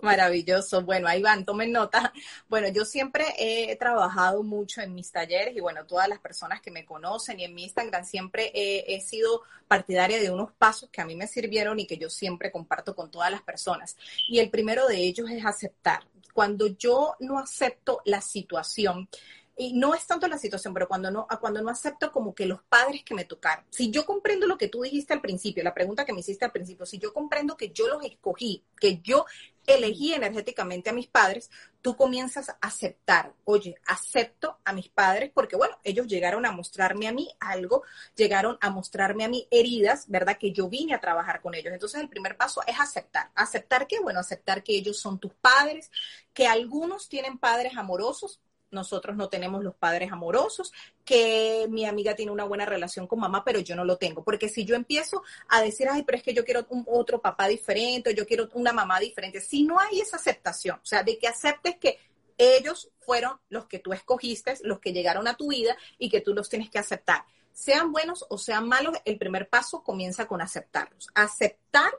Maravilloso. 0.01 0.83
Bueno, 0.83 1.07
ahí 1.07 1.23
van, 1.23 1.43
tomen 1.43 1.71
nota. 1.71 2.13
Bueno, 2.47 2.67
yo 2.67 2.85
siempre 2.85 3.25
he 3.39 3.75
trabajado 3.75 4.43
mucho 4.43 4.81
en 4.81 4.93
mis 4.93 5.11
talleres 5.11 5.57
y 5.57 5.61
bueno, 5.61 5.83
todas 5.87 6.07
las 6.07 6.19
personas 6.19 6.61
que 6.61 6.69
me 6.69 6.85
conocen 6.85 7.39
y 7.39 7.45
en 7.45 7.55
mi 7.55 7.63
Instagram 7.63 8.05
siempre 8.05 8.51
he, 8.53 8.93
he, 8.93 9.01
sido 9.01 9.41
partidaria 9.67 10.19
de 10.19 10.29
unos 10.29 10.51
pasos 10.51 10.91
que 10.91 11.01
a 11.01 11.05
mí 11.05 11.15
me 11.15 11.25
sirvieron 11.25 11.79
y 11.79 11.87
que 11.87 11.97
yo 11.97 12.11
siempre 12.11 12.51
comparto 12.51 12.95
con 12.95 13.09
todas 13.09 13.31
las 13.31 13.41
personas. 13.41 13.97
Y 14.29 14.37
el 14.37 14.51
primero 14.51 14.87
de 14.87 14.97
ellos 14.97 15.27
es 15.31 15.43
aceptar 15.43 16.03
cuando 16.33 16.67
yo 16.67 17.15
no 17.19 17.39
acepto 17.39 18.01
la 18.05 18.21
situación, 18.21 19.09
y 19.57 19.73
no 19.73 19.93
es 19.93 20.07
tanto 20.07 20.27
la 20.27 20.37
situación, 20.37 20.73
pero 20.73 20.87
cuando 20.87 21.11
no, 21.11 21.27
cuando 21.39 21.61
no 21.61 21.69
acepto 21.69 22.11
como 22.11 22.33
que 22.33 22.45
los 22.45 22.63
padres 22.63 23.03
que 23.03 23.13
me 23.13 23.25
tocaron. 23.25 23.63
Si 23.69 23.91
yo 23.91 24.05
comprendo 24.05 24.47
lo 24.47 24.57
que 24.57 24.69
tú 24.69 24.81
dijiste 24.81 25.13
al 25.13 25.21
principio, 25.21 25.63
la 25.63 25.73
pregunta 25.73 26.05
que 26.05 26.13
me 26.13 26.21
hiciste 26.21 26.45
al 26.45 26.51
principio, 26.51 26.85
si 26.85 26.97
yo 26.97 27.13
comprendo 27.13 27.55
que 27.55 27.69
yo 27.69 27.87
los 27.87 28.03
escogí, 28.03 28.63
que 28.79 29.01
yo 29.01 29.25
elegí 29.67 30.13
energéticamente 30.13 30.89
a 30.89 30.93
mis 30.93 31.07
padres, 31.07 31.49
tú 31.81 31.95
comienzas 31.95 32.49
a 32.49 32.57
aceptar, 32.61 33.33
oye, 33.43 33.75
acepto 33.85 34.57
a 34.63 34.73
mis 34.73 34.89
padres 34.89 35.31
porque, 35.33 35.55
bueno, 35.55 35.77
ellos 35.83 36.07
llegaron 36.07 36.45
a 36.45 36.51
mostrarme 36.51 37.07
a 37.07 37.11
mí 37.11 37.29
algo, 37.39 37.83
llegaron 38.15 38.57
a 38.61 38.69
mostrarme 38.69 39.25
a 39.25 39.29
mí 39.29 39.47
heridas, 39.51 40.05
¿verdad? 40.07 40.37
Que 40.37 40.51
yo 40.51 40.69
vine 40.69 40.93
a 40.93 41.01
trabajar 41.01 41.41
con 41.41 41.55
ellos. 41.55 41.73
Entonces, 41.73 42.01
el 42.01 42.09
primer 42.09 42.37
paso 42.37 42.61
es 42.67 42.79
aceptar. 42.79 43.31
¿Aceptar 43.35 43.87
qué? 43.87 43.99
Bueno, 43.99 44.19
aceptar 44.19 44.63
que 44.63 44.75
ellos 44.75 44.99
son 44.99 45.19
tus 45.19 45.33
padres, 45.33 45.91
que 46.33 46.47
algunos 46.47 47.09
tienen 47.09 47.37
padres 47.37 47.75
amorosos, 47.75 48.39
nosotros 48.71 49.15
no 49.15 49.29
tenemos 49.29 49.63
los 49.63 49.75
padres 49.75 50.11
amorosos, 50.11 50.73
que 51.05 51.67
mi 51.69 51.85
amiga 51.85 52.15
tiene 52.15 52.31
una 52.31 52.45
buena 52.45 52.65
relación 52.65 53.07
con 53.07 53.19
mamá, 53.19 53.43
pero 53.43 53.59
yo 53.59 53.75
no 53.75 53.85
lo 53.85 53.97
tengo. 53.97 54.23
Porque 54.23 54.49
si 54.49 54.65
yo 54.65 54.75
empiezo 54.75 55.23
a 55.49 55.61
decir, 55.61 55.87
ay, 55.89 56.03
pero 56.03 56.17
es 56.17 56.23
que 56.23 56.33
yo 56.33 56.43
quiero 56.43 56.65
un, 56.69 56.85
otro 56.87 57.21
papá 57.21 57.47
diferente, 57.47 58.15
yo 58.15 58.25
quiero 58.25 58.49
una 58.53 58.73
mamá 58.73 58.99
diferente, 58.99 59.41
si 59.41 59.63
no 59.63 59.79
hay 59.79 59.99
esa 60.01 60.17
aceptación, 60.17 60.77
o 60.77 60.85
sea, 60.85 61.03
de 61.03 61.17
que 61.17 61.27
aceptes 61.27 61.77
que 61.77 61.99
ellos 62.37 62.89
fueron 62.99 63.39
los 63.49 63.67
que 63.67 63.79
tú 63.79 63.93
escogiste, 63.93 64.55
los 64.63 64.79
que 64.79 64.93
llegaron 64.93 65.27
a 65.27 65.35
tu 65.35 65.49
vida 65.49 65.77
y 65.97 66.09
que 66.09 66.21
tú 66.21 66.33
los 66.33 66.49
tienes 66.49 66.69
que 66.69 66.79
aceptar. 66.79 67.23
Sean 67.53 67.91
buenos 67.91 68.25
o 68.29 68.37
sean 68.37 68.67
malos, 68.67 68.97
el 69.05 69.17
primer 69.17 69.49
paso 69.49 69.83
comienza 69.83 70.27
con 70.27 70.41
aceptarlos. 70.41 71.09
Aceptar 71.13 71.91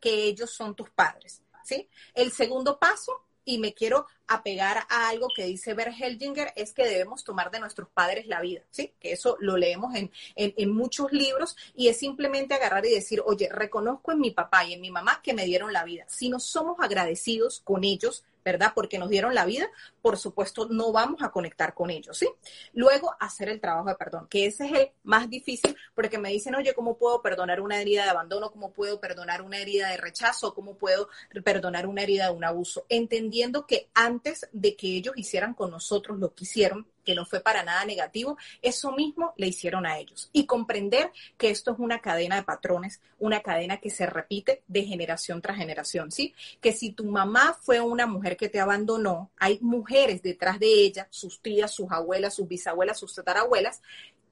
que 0.00 0.24
ellos 0.24 0.50
son 0.50 0.74
tus 0.74 0.90
padres. 0.90 1.42
¿sí? 1.64 1.88
El 2.14 2.32
segundo 2.32 2.78
paso 2.78 3.25
y 3.46 3.58
me 3.58 3.72
quiero 3.72 4.06
apegar 4.26 4.86
a 4.90 5.08
algo 5.08 5.28
que 5.34 5.44
dice 5.44 5.72
Bert 5.72 5.94
Hellinger, 5.98 6.52
es 6.56 6.72
que 6.72 6.84
debemos 6.84 7.24
tomar 7.24 7.50
de 7.50 7.60
nuestros 7.60 7.88
padres 7.88 8.26
la 8.26 8.40
vida, 8.40 8.62
¿sí? 8.70 8.92
Que 9.00 9.12
eso 9.12 9.36
lo 9.40 9.56
leemos 9.56 9.94
en, 9.94 10.10
en, 10.34 10.74
muchos 10.74 11.12
libros 11.12 11.56
y 11.74 11.88
es 11.88 11.96
simplemente 11.96 12.54
agarrar 12.54 12.84
y 12.84 12.90
decir, 12.90 13.22
oye, 13.24 13.48
reconozco 13.50 14.10
en 14.12 14.18
mi 14.18 14.32
papá 14.32 14.64
y 14.64 14.74
en 14.74 14.80
mi 14.80 14.90
mamá 14.90 15.20
que 15.22 15.32
me 15.32 15.44
dieron 15.44 15.72
la 15.72 15.84
vida. 15.84 16.04
Si 16.08 16.28
no 16.28 16.40
somos 16.40 16.78
agradecidos 16.80 17.60
con 17.60 17.84
ellos, 17.84 18.24
¿verdad? 18.46 18.70
Porque 18.76 18.96
nos 18.96 19.10
dieron 19.10 19.34
la 19.34 19.44
vida, 19.44 19.68
por 20.00 20.16
supuesto, 20.16 20.68
no 20.70 20.92
vamos 20.92 21.20
a 21.20 21.32
conectar 21.32 21.74
con 21.74 21.90
ellos, 21.90 22.16
¿sí? 22.16 22.28
Luego, 22.72 23.12
hacer 23.18 23.48
el 23.48 23.60
trabajo 23.60 23.88
de 23.88 23.96
perdón, 23.96 24.28
que 24.30 24.46
ese 24.46 24.66
es 24.66 24.72
el 24.72 24.90
más 25.02 25.28
difícil, 25.28 25.76
porque 25.96 26.16
me 26.16 26.30
dicen, 26.30 26.54
oye, 26.54 26.72
¿cómo 26.72 26.96
puedo 26.96 27.20
perdonar 27.20 27.60
una 27.60 27.80
herida 27.80 28.04
de 28.04 28.10
abandono? 28.10 28.52
¿Cómo 28.52 28.72
puedo 28.72 29.00
perdonar 29.00 29.42
una 29.42 29.58
herida 29.58 29.88
de 29.88 29.96
rechazo? 29.96 30.54
¿Cómo 30.54 30.76
puedo 30.78 31.08
perdonar 31.44 31.88
una 31.88 32.02
herida 32.02 32.26
de 32.26 32.36
un 32.36 32.44
abuso? 32.44 32.86
Entendiendo 32.88 33.66
que 33.66 33.90
antes 33.94 34.48
de 34.52 34.76
que 34.76 34.96
ellos 34.96 35.16
hicieran 35.16 35.52
con 35.52 35.72
nosotros 35.72 36.16
lo 36.20 36.32
que 36.32 36.44
hicieron, 36.44 36.86
que 37.06 37.14
no 37.14 37.24
fue 37.24 37.40
para 37.40 37.62
nada 37.62 37.84
negativo, 37.86 38.36
eso 38.60 38.92
mismo 38.92 39.32
le 39.36 39.46
hicieron 39.46 39.86
a 39.86 39.98
ellos. 39.98 40.28
Y 40.32 40.44
comprender 40.44 41.12
que 41.38 41.48
esto 41.48 41.72
es 41.72 41.78
una 41.78 42.00
cadena 42.00 42.36
de 42.36 42.42
patrones, 42.42 43.00
una 43.18 43.40
cadena 43.40 43.78
que 43.78 43.88
se 43.88 44.04
repite 44.04 44.62
de 44.66 44.82
generación 44.82 45.40
tras 45.40 45.56
generación, 45.56 46.10
¿sí? 46.10 46.34
Que 46.60 46.72
si 46.72 46.92
tu 46.92 47.04
mamá 47.04 47.56
fue 47.62 47.80
una 47.80 48.06
mujer 48.06 48.36
que 48.36 48.48
te 48.48 48.60
abandonó, 48.60 49.30
hay 49.38 49.58
mujeres 49.62 50.20
detrás 50.22 50.58
de 50.58 50.66
ella, 50.66 51.06
sus 51.10 51.40
tías, 51.40 51.70
sus 51.70 51.90
abuelas, 51.90 52.34
sus 52.34 52.48
bisabuelas, 52.48 52.98
sus 52.98 53.14
tatarabuelas, 53.14 53.80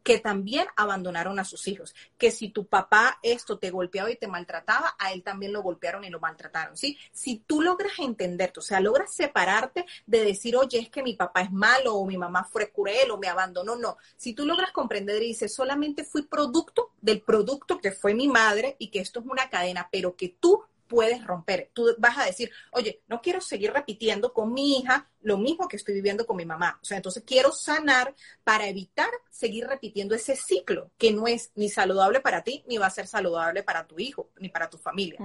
que 0.04 0.18
también 0.18 0.68
abandonaron 0.76 1.40
a 1.40 1.44
sus 1.44 1.66
hijos, 1.66 1.94
que 2.18 2.30
si 2.30 2.50
tu 2.50 2.66
papá 2.66 3.18
esto 3.22 3.58
te 3.58 3.70
golpeaba 3.70 4.10
y 4.10 4.16
te 4.16 4.28
maltrataba, 4.28 4.94
a 4.98 5.12
él 5.12 5.22
también 5.22 5.52
lo 5.52 5.62
golpearon 5.62 6.04
y 6.04 6.10
lo 6.10 6.20
maltrataron, 6.20 6.76
¿sí? 6.76 6.98
Si 7.10 7.38
tú 7.38 7.62
logras 7.62 7.98
entenderte, 7.98 8.60
o 8.60 8.62
sea, 8.62 8.80
logras 8.80 9.14
separarte 9.14 9.86
de 10.06 10.24
decir, 10.24 10.56
oye, 10.56 10.78
es 10.78 10.90
que 10.90 11.02
mi 11.02 11.14
papá 11.14 11.40
es 11.40 11.50
malo 11.50 11.94
o 11.94 12.06
mi 12.06 12.18
mamá 12.18 12.44
fue 12.44 12.70
cruel 12.70 13.10
o 13.10 13.18
me 13.18 13.28
abandonó, 13.28 13.76
no. 13.76 13.96
Si 14.16 14.34
tú 14.34 14.44
logras 14.44 14.72
comprender 14.72 15.22
y 15.22 15.28
dices, 15.28 15.54
solamente 15.54 16.04
fui 16.04 16.22
producto 16.22 16.92
del 17.00 17.22
producto 17.22 17.78
que 17.78 17.90
fue 17.90 18.12
mi 18.12 18.28
madre 18.28 18.76
y 18.78 18.88
que 18.88 19.00
esto 19.00 19.20
es 19.20 19.26
una 19.26 19.48
cadena, 19.48 19.88
pero 19.90 20.14
que 20.16 20.36
tú 20.38 20.62
puedes 20.86 21.24
romper. 21.26 21.70
Tú 21.72 21.94
vas 21.98 22.18
a 22.18 22.24
decir, 22.24 22.50
oye, 22.72 23.02
no 23.08 23.20
quiero 23.20 23.40
seguir 23.40 23.72
repitiendo 23.72 24.32
con 24.32 24.52
mi 24.52 24.78
hija 24.78 25.08
lo 25.20 25.38
mismo 25.38 25.68
que 25.68 25.76
estoy 25.76 25.94
viviendo 25.94 26.26
con 26.26 26.36
mi 26.36 26.44
mamá. 26.44 26.78
O 26.82 26.84
sea, 26.84 26.98
entonces 26.98 27.22
quiero 27.26 27.50
sanar 27.50 28.14
para 28.44 28.68
evitar 28.68 29.08
seguir 29.30 29.66
repitiendo 29.66 30.14
ese 30.14 30.36
ciclo 30.36 30.90
que 30.98 31.12
no 31.12 31.26
es 31.26 31.50
ni 31.54 31.70
saludable 31.70 32.20
para 32.20 32.44
ti, 32.44 32.62
ni 32.68 32.76
va 32.76 32.86
a 32.86 32.90
ser 32.90 33.06
saludable 33.06 33.62
para 33.62 33.86
tu 33.86 33.98
hijo, 33.98 34.30
ni 34.38 34.50
para 34.50 34.68
tu 34.68 34.76
familia. 34.76 35.18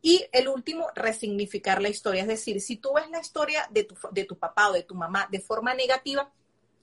Y 0.00 0.24
el 0.32 0.48
último, 0.48 0.88
resignificar 0.94 1.82
la 1.82 1.90
historia. 1.90 2.22
Es 2.22 2.28
decir, 2.28 2.60
si 2.60 2.76
tú 2.76 2.94
ves 2.94 3.08
la 3.10 3.20
historia 3.20 3.68
de 3.70 3.84
tu, 3.84 3.96
de 4.10 4.24
tu 4.24 4.38
papá 4.38 4.70
o 4.70 4.72
de 4.72 4.82
tu 4.82 4.94
mamá 4.94 5.28
de 5.30 5.40
forma 5.40 5.74
negativa, 5.74 6.32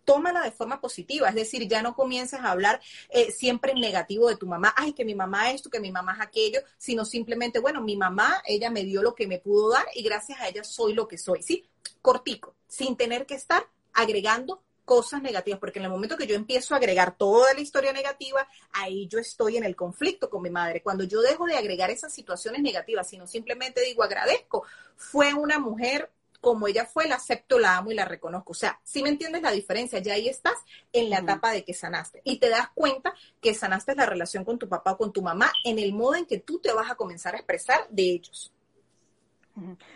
tómala 0.05 0.41
de 0.41 0.51
forma 0.51 0.81
positiva, 0.81 1.29
es 1.29 1.35
decir, 1.35 1.67
ya 1.67 1.81
no 1.81 1.95
comiences 1.95 2.39
a 2.39 2.51
hablar 2.51 2.81
eh, 3.09 3.31
siempre 3.31 3.71
en 3.71 3.79
negativo 3.79 4.29
de 4.29 4.35
tu 4.35 4.47
mamá, 4.47 4.73
ay, 4.75 4.93
que 4.93 5.05
mi 5.05 5.15
mamá 5.15 5.51
esto, 5.51 5.69
que 5.69 5.79
mi 5.79 5.91
mamá 5.91 6.13
es 6.13 6.21
aquello, 6.21 6.59
sino 6.77 7.05
simplemente, 7.05 7.59
bueno, 7.59 7.81
mi 7.81 7.95
mamá, 7.95 8.41
ella 8.45 8.69
me 8.69 8.83
dio 8.83 9.01
lo 9.01 9.15
que 9.15 9.27
me 9.27 9.39
pudo 9.39 9.71
dar 9.71 9.85
y 9.93 10.03
gracias 10.03 10.39
a 10.39 10.47
ella 10.47 10.63
soy 10.63 10.93
lo 10.93 11.07
que 11.07 11.17
soy, 11.17 11.43
¿sí? 11.43 11.69
Cortico, 12.01 12.55
sin 12.67 12.95
tener 12.95 13.25
que 13.25 13.35
estar 13.35 13.67
agregando 13.93 14.63
cosas 14.89 15.21
negativas, 15.21 15.59
porque 15.59 15.77
en 15.77 15.85
el 15.85 15.91
momento 15.91 16.17
que 16.17 16.25
yo 16.25 16.33
empiezo 16.33 16.73
a 16.73 16.77
agregar 16.77 17.15
toda 17.15 17.53
la 17.53 17.59
historia 17.59 17.93
negativa, 17.93 18.47
ahí 18.71 19.07
yo 19.07 19.19
estoy 19.19 19.57
en 19.57 19.63
el 19.63 19.75
conflicto 19.75 20.31
con 20.31 20.41
mi 20.41 20.49
madre. 20.49 20.81
Cuando 20.81 21.03
yo 21.03 21.21
dejo 21.21 21.45
de 21.45 21.55
agregar 21.55 21.91
esas 21.91 22.11
situaciones 22.11 22.63
negativas, 22.63 23.07
sino 23.07 23.27
simplemente 23.27 23.81
digo 23.81 24.01
agradezco, 24.01 24.63
fue 24.95 25.35
una 25.35 25.59
mujer 25.59 26.09
como 26.41 26.67
ella 26.67 26.85
fue, 26.85 27.07
la 27.07 27.15
acepto, 27.15 27.59
la 27.59 27.77
amo 27.77 27.91
y 27.91 27.95
la 27.95 28.05
reconozco. 28.05 28.51
O 28.51 28.55
sea, 28.55 28.79
si 28.83 29.03
me 29.03 29.09
entiendes 29.09 29.41
la 29.41 29.51
diferencia, 29.51 29.99
ya 29.99 30.13
ahí 30.13 30.27
estás 30.27 30.57
en 30.93 31.09
la 31.09 31.19
etapa 31.19 31.51
de 31.51 31.63
que 31.65 31.73
sanaste 31.73 32.21
y 32.23 32.39
te 32.39 32.49
das 32.49 32.69
cuenta 32.73 33.13
que 33.41 33.53
sanaste 33.53 33.95
la 33.95 34.05
relación 34.05 34.45
con 34.45 34.59
tu 34.59 34.67
papá 34.69 34.93
o 34.93 34.97
con 34.97 35.13
tu 35.13 35.21
mamá 35.21 35.51
en 35.63 35.79
el 35.79 35.93
modo 35.93 36.15
en 36.15 36.25
que 36.25 36.39
tú 36.39 36.59
te 36.59 36.73
vas 36.73 36.89
a 36.91 36.95
comenzar 36.95 37.35
a 37.35 37.37
expresar 37.39 37.87
de 37.89 38.03
ellos. 38.03 38.53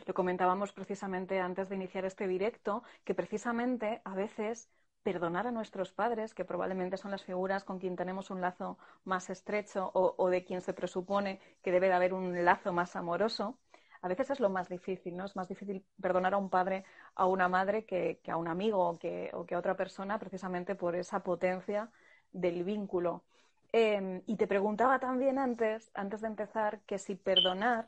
Lo 0.06 0.13
comentábamos 0.13 0.71
precisamente 0.73 1.39
antes 1.39 1.69
de 1.69 1.75
iniciar 1.75 2.06
este 2.06 2.27
directo, 2.27 2.84
que 3.03 3.15
precisamente 3.15 4.01
a 4.06 4.15
veces 4.15 4.69
perdonar 5.03 5.47
a 5.47 5.51
nuestros 5.51 5.91
padres, 5.91 6.34
que 6.34 6.45
probablemente 6.45 6.97
son 6.97 7.12
las 7.12 7.23
figuras 7.23 7.63
con 7.63 7.79
quien 7.79 7.95
tenemos 7.95 8.29
un 8.29 8.41
lazo 8.41 8.77
más 9.03 9.29
estrecho 9.29 9.91
o, 9.93 10.15
o 10.17 10.29
de 10.29 10.43
quien 10.45 10.62
se 10.62 10.73
presupone 10.73 11.39
que 11.62 11.71
debe 11.71 11.88
de 11.88 11.93
haber 11.93 12.13
un 12.13 12.45
lazo 12.45 12.71
más 12.73 12.95
amoroso, 12.95 13.58
a 14.04 14.10
veces 14.10 14.30
es 14.32 14.39
lo 14.42 14.50
más 14.50 14.68
difícil, 14.68 15.16
¿no? 15.16 15.24
Es 15.24 15.36
más 15.38 15.48
difícil 15.48 15.84
perdonar 16.02 16.34
a 16.34 16.38
un 16.38 16.50
padre, 16.50 16.84
a 17.16 17.26
una 17.26 17.48
madre, 17.48 17.86
que, 17.86 18.20
a 18.28 18.36
un 18.36 18.50
amigo 18.50 18.89
o 18.89 19.00
que, 19.00 19.32
a 19.34 19.58
otra 19.58 19.78
persona, 19.78 20.20
precisamente 20.20 20.76
por 20.76 20.96
esa 20.98 21.24
potencia 21.24 21.89
del 22.34 22.66
vínculo. 22.66 23.24
Em, 23.72 24.22
y 24.28 24.36
te 24.36 24.46
preguntaba 24.46 25.00
también 25.00 25.39
antes, 25.39 25.89
antes 25.94 26.20
de 26.20 26.28
empezar, 26.28 26.82
que 26.82 27.00
si 27.00 27.16
perdonar, 27.16 27.88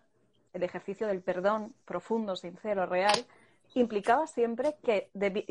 el 0.53 0.63
ejercicio 0.63 1.05
del 1.05 1.21
perdón 1.21 1.75
profundo, 1.83 2.37
sincero, 2.37 2.85
real, 2.85 3.25
implicaba 3.73 4.25
siempre 4.25 4.77
que, 4.83 5.09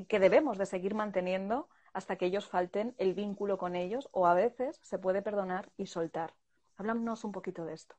que 0.08 0.18
debemos 0.18 0.56
de 0.56 0.64
seguir 0.64 0.94
manteniendo 0.94 1.68
hasta 1.92 2.16
que 2.16 2.24
ellos 2.24 2.46
falten 2.46 2.94
el 2.96 3.12
vínculo 3.12 3.58
con 3.58 3.76
ellos 3.76 4.08
o 4.12 4.26
a 4.26 4.32
veces 4.32 4.80
se 4.82 4.98
puede 4.98 5.20
perdonar 5.20 5.70
y 5.76 5.86
soltar. 5.86 6.32
Háblanos 6.78 7.22
un 7.24 7.32
poquito 7.32 7.66
de 7.66 7.74
esto. 7.74 7.96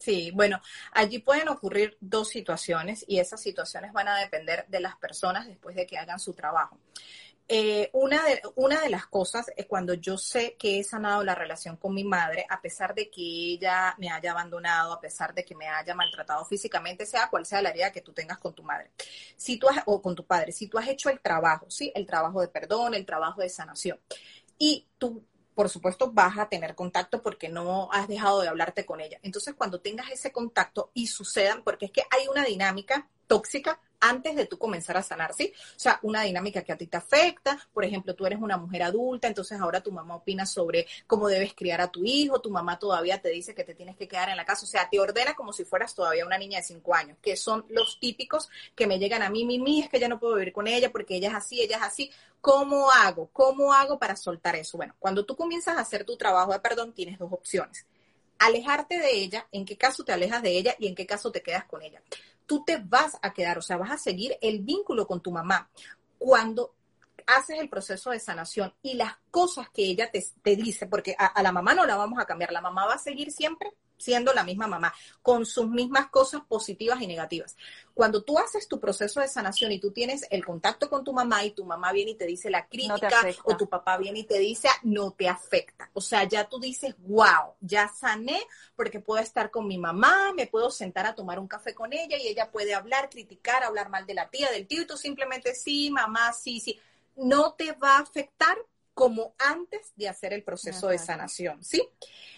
Sí, 0.00 0.30
bueno, 0.30 0.62
allí 0.92 1.18
pueden 1.18 1.48
ocurrir 1.48 1.98
dos 2.00 2.30
situaciones 2.30 3.04
y 3.06 3.18
esas 3.18 3.42
situaciones 3.42 3.92
van 3.92 4.08
a 4.08 4.16
depender 4.16 4.64
de 4.66 4.80
las 4.80 4.96
personas 4.96 5.46
después 5.46 5.76
de 5.76 5.86
que 5.86 5.98
hagan 5.98 6.18
su 6.18 6.32
trabajo. 6.32 6.78
Eh, 7.46 7.90
una, 7.92 8.24
de, 8.24 8.40
una 8.54 8.80
de 8.80 8.88
las 8.88 9.06
cosas 9.08 9.50
es 9.54 9.66
cuando 9.66 9.92
yo 9.92 10.16
sé 10.16 10.56
que 10.56 10.78
he 10.78 10.84
sanado 10.84 11.22
la 11.22 11.34
relación 11.34 11.76
con 11.76 11.92
mi 11.92 12.04
madre, 12.04 12.46
a 12.48 12.62
pesar 12.62 12.94
de 12.94 13.10
que 13.10 13.20
ella 13.20 13.94
me 13.98 14.08
haya 14.08 14.30
abandonado, 14.30 14.94
a 14.94 15.00
pesar 15.00 15.34
de 15.34 15.44
que 15.44 15.54
me 15.54 15.68
haya 15.68 15.94
maltratado 15.94 16.46
físicamente, 16.46 17.04
sea 17.04 17.28
cual 17.28 17.44
sea 17.44 17.60
la 17.60 17.68
herida 17.68 17.92
que 17.92 18.00
tú 18.00 18.14
tengas 18.14 18.38
con 18.38 18.54
tu 18.54 18.62
madre, 18.62 18.92
si 19.36 19.58
tú 19.58 19.68
has, 19.68 19.82
o 19.84 20.00
con 20.00 20.14
tu 20.14 20.24
padre, 20.24 20.52
si 20.52 20.66
tú 20.68 20.78
has 20.78 20.88
hecho 20.88 21.10
el 21.10 21.20
trabajo, 21.20 21.66
¿sí? 21.68 21.92
El 21.94 22.06
trabajo 22.06 22.40
de 22.40 22.48
perdón, 22.48 22.94
el 22.94 23.04
trabajo 23.04 23.42
de 23.42 23.50
sanación, 23.50 23.98
y 24.56 24.86
tú 24.96 25.26
por 25.60 25.68
supuesto 25.68 26.10
vas 26.10 26.38
a 26.38 26.48
tener 26.48 26.74
contacto 26.74 27.20
porque 27.20 27.50
no 27.50 27.90
has 27.92 28.08
dejado 28.08 28.40
de 28.40 28.48
hablarte 28.48 28.86
con 28.86 29.02
ella. 29.02 29.18
Entonces, 29.22 29.52
cuando 29.54 29.82
tengas 29.82 30.10
ese 30.10 30.32
contacto 30.32 30.90
y 30.94 31.08
sucedan, 31.08 31.60
porque 31.62 31.84
es 31.84 31.90
que 31.90 32.02
hay 32.10 32.28
una 32.28 32.46
dinámica 32.46 33.10
tóxica 33.26 33.78
antes 34.00 34.34
de 34.34 34.46
tú 34.46 34.58
comenzar 34.58 34.96
a 34.96 35.02
sanar, 35.02 35.34
¿sí? 35.34 35.52
O 35.76 35.78
sea, 35.78 36.00
una 36.02 36.22
dinámica 36.22 36.62
que 36.62 36.72
a 36.72 36.76
ti 36.76 36.86
te 36.86 36.96
afecta, 36.96 37.58
por 37.72 37.84
ejemplo, 37.84 38.14
tú 38.14 38.26
eres 38.26 38.40
una 38.40 38.56
mujer 38.56 38.82
adulta, 38.82 39.28
entonces 39.28 39.60
ahora 39.60 39.82
tu 39.82 39.92
mamá 39.92 40.16
opina 40.16 40.46
sobre 40.46 40.86
cómo 41.06 41.28
debes 41.28 41.54
criar 41.54 41.80
a 41.80 41.88
tu 41.88 42.04
hijo, 42.04 42.40
tu 42.40 42.50
mamá 42.50 42.78
todavía 42.78 43.20
te 43.20 43.28
dice 43.28 43.54
que 43.54 43.64
te 43.64 43.74
tienes 43.74 43.96
que 43.96 44.08
quedar 44.08 44.30
en 44.30 44.36
la 44.36 44.44
casa, 44.44 44.64
o 44.64 44.68
sea, 44.68 44.88
te 44.90 44.98
ordena 44.98 45.34
como 45.34 45.52
si 45.52 45.64
fueras 45.64 45.94
todavía 45.94 46.26
una 46.26 46.38
niña 46.38 46.58
de 46.58 46.64
cinco 46.64 46.94
años, 46.94 47.18
que 47.20 47.36
son 47.36 47.64
los 47.68 48.00
típicos 48.00 48.48
que 48.74 48.86
me 48.86 48.98
llegan 48.98 49.22
a 49.22 49.30
mí, 49.30 49.44
mi, 49.44 49.80
es 49.80 49.88
que 49.88 50.00
ya 50.00 50.08
no 50.08 50.18
puedo 50.18 50.36
vivir 50.36 50.52
con 50.52 50.66
ella 50.66 50.90
porque 50.90 51.16
ella 51.16 51.28
es 51.28 51.34
así, 51.34 51.60
ella 51.60 51.76
es 51.76 51.82
así. 51.82 52.10
¿Cómo 52.40 52.90
hago? 52.90 53.28
¿Cómo 53.32 53.74
hago 53.74 53.98
para 53.98 54.16
soltar 54.16 54.56
eso? 54.56 54.78
Bueno, 54.78 54.94
cuando 54.98 55.26
tú 55.26 55.36
comienzas 55.36 55.76
a 55.76 55.80
hacer 55.80 56.04
tu 56.04 56.16
trabajo 56.16 56.52
de 56.52 56.60
perdón, 56.60 56.94
tienes 56.94 57.18
dos 57.18 57.30
opciones 57.32 57.86
alejarte 58.40 58.98
de 58.98 59.12
ella, 59.12 59.46
en 59.52 59.66
qué 59.66 59.76
caso 59.76 60.02
te 60.02 60.12
alejas 60.12 60.42
de 60.42 60.56
ella 60.56 60.74
y 60.78 60.86
en 60.86 60.94
qué 60.94 61.06
caso 61.06 61.30
te 61.30 61.42
quedas 61.42 61.66
con 61.66 61.82
ella 61.82 62.00
tú 62.50 62.64
te 62.64 62.78
vas 62.78 63.16
a 63.22 63.32
quedar, 63.32 63.58
o 63.58 63.62
sea, 63.62 63.76
vas 63.76 63.92
a 63.92 63.96
seguir 63.96 64.36
el 64.40 64.58
vínculo 64.58 65.06
con 65.06 65.20
tu 65.20 65.30
mamá. 65.30 65.70
Cuando 66.18 66.74
haces 67.24 67.60
el 67.60 67.68
proceso 67.68 68.10
de 68.10 68.18
sanación 68.18 68.74
y 68.82 68.94
las 68.94 69.18
cosas 69.30 69.70
que 69.70 69.84
ella 69.84 70.10
te, 70.10 70.56
dice, 70.56 70.88
porque 70.88 71.14
a, 71.16 71.40
la 71.44 71.52
mamá 71.52 71.74
no 71.74 71.86
la 71.86 71.94
vamos 71.94 72.18
a 72.18 72.24
cambiar, 72.24 72.50
la 72.50 72.60
mamá 72.60 72.86
va 72.86 72.94
a 72.94 72.98
seguir 72.98 73.30
siempre 73.30 73.70
siendo 74.00 74.32
la 74.32 74.42
misma 74.42 74.66
mamá, 74.66 74.92
con 75.22 75.44
sus 75.46 75.68
mismas 75.68 76.08
cosas 76.08 76.40
positivas 76.48 77.00
y 77.00 77.06
negativas. 77.06 77.56
Cuando 77.94 78.22
tú 78.22 78.38
haces 78.38 78.66
tu 78.66 78.80
proceso 78.80 79.20
de 79.20 79.28
sanación 79.28 79.72
y 79.72 79.78
tú 79.78 79.90
tienes 79.92 80.26
el 80.30 80.44
contacto 80.44 80.88
con 80.88 81.04
tu 81.04 81.12
mamá 81.12 81.44
y 81.44 81.50
tu 81.50 81.64
mamá 81.64 81.92
viene 81.92 82.12
y 82.12 82.14
te 82.14 82.26
dice 82.26 82.50
la 82.50 82.66
crítica 82.66 83.20
o 83.44 83.56
tu 83.56 83.68
papá 83.68 83.98
viene 83.98 84.20
y 84.20 84.24
te 84.24 84.38
dice 84.38 84.68
no 84.82 85.12
te 85.12 85.28
afecta. 85.28 85.90
O 85.92 86.00
sea, 86.00 86.24
ya 86.24 86.48
tú 86.48 86.58
dices, 86.58 86.94
wow, 87.00 87.54
ya 87.60 87.88
sané 87.88 88.40
porque 88.74 89.00
puedo 89.00 89.22
estar 89.22 89.50
con 89.50 89.66
mi 89.66 89.76
mamá, 89.76 90.32
me 90.34 90.46
puedo 90.46 90.70
sentar 90.70 91.06
a 91.06 91.14
tomar 91.14 91.38
un 91.38 91.48
café 91.48 91.74
con 91.74 91.92
ella 91.92 92.16
y 92.16 92.28
ella 92.28 92.50
puede 92.50 92.74
hablar, 92.74 93.10
criticar, 93.10 93.62
hablar 93.62 93.90
mal 93.90 94.06
de 94.06 94.14
la 94.14 94.30
tía, 94.30 94.50
del 94.50 94.66
tío 94.66 94.82
y 94.82 94.86
tú 94.86 94.96
simplemente 94.96 95.54
sí, 95.54 95.90
mamá, 95.90 96.32
sí, 96.32 96.60
sí. 96.60 96.80
No 97.16 97.52
te 97.52 97.72
va 97.72 97.98
a 97.98 98.00
afectar 98.00 98.56
como 99.00 99.34
antes 99.38 99.94
de 99.96 100.10
hacer 100.10 100.34
el 100.34 100.44
proceso 100.44 100.88
de 100.88 100.98
sanación, 100.98 101.64
¿sí? 101.64 101.82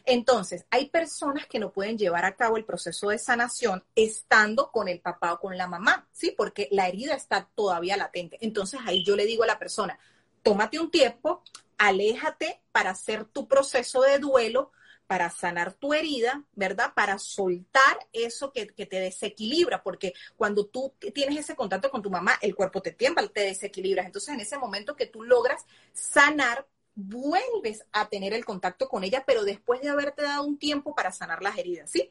Entonces, 0.05 0.64
hay 0.70 0.90
personas 0.90 1.48
que 1.48 1.59
no 1.59 1.72
pueden 1.72 1.98
llevar 1.98 2.25
a 2.25 2.37
cabo 2.37 2.57
el 2.57 2.64
proceso 2.64 3.09
de 3.09 3.18
sanación 3.18 3.83
estando 3.96 4.70
con 4.70 4.87
el 4.87 5.01
papá 5.01 5.33
o 5.33 5.40
con 5.40 5.59
la 5.59 5.66
mamá, 5.66 6.07
¿sí? 6.12 6.33
Porque 6.37 6.68
la 6.70 6.87
herida 6.87 7.16
está 7.16 7.48
todavía 7.57 7.96
latente. 7.96 8.38
Entonces, 8.42 8.79
ahí 8.87 9.05
yo 9.05 9.16
le 9.16 9.27
digo 9.27 9.42
a 9.42 9.48
la 9.48 9.59
persona, 9.59 9.98
tómate 10.44 10.79
un 10.79 10.92
tiempo, 10.92 11.42
aléjate 11.79 12.62
para 12.70 12.90
hacer 12.90 13.25
tu 13.25 13.48
proceso 13.48 14.03
de 14.03 14.20
duelo, 14.20 14.70
para 15.12 15.29
sanar 15.29 15.75
tu 15.75 15.92
herida, 15.92 16.42
¿verdad? 16.55 16.94
Para 16.94 17.18
soltar 17.18 17.98
eso 18.14 18.51
que, 18.51 18.64
te 18.64 18.98
desequilibra, 18.98 19.83
porque 19.83 20.14
cuando 20.38 20.64
tú 20.64 20.94
tienes 21.12 21.40
ese 21.40 21.55
contacto 21.55 21.90
con 21.90 22.01
tu 22.01 22.09
mamá, 22.09 22.38
el 22.40 22.55
cuerpo 22.55 22.81
te 22.81 22.92
tiembla, 22.92 23.29
te 23.29 23.42
desequilibras. 23.42 24.07
Entonces, 24.07 24.33
en 24.33 24.40
ese 24.40 24.57
momento 24.57 24.96
que 24.96 25.05
tú 25.05 25.22
logras 25.22 25.66
sanar, 25.92 26.66
vuelves 26.94 27.85
a 27.92 28.09
tener 28.09 28.35
el 28.35 28.44
contacto 28.44 28.88
con 28.88 29.05
ella, 29.05 29.24
pero 29.26 29.44
después 29.44 29.81
de 29.81 29.88
haberte 29.88 30.22
dado 30.22 30.44
un 30.44 30.59
tiempo 30.59 30.94
para 30.94 31.12
sanar 31.12 31.42
las 31.42 31.57
heridas, 31.57 31.90
¿sí? 31.90 32.11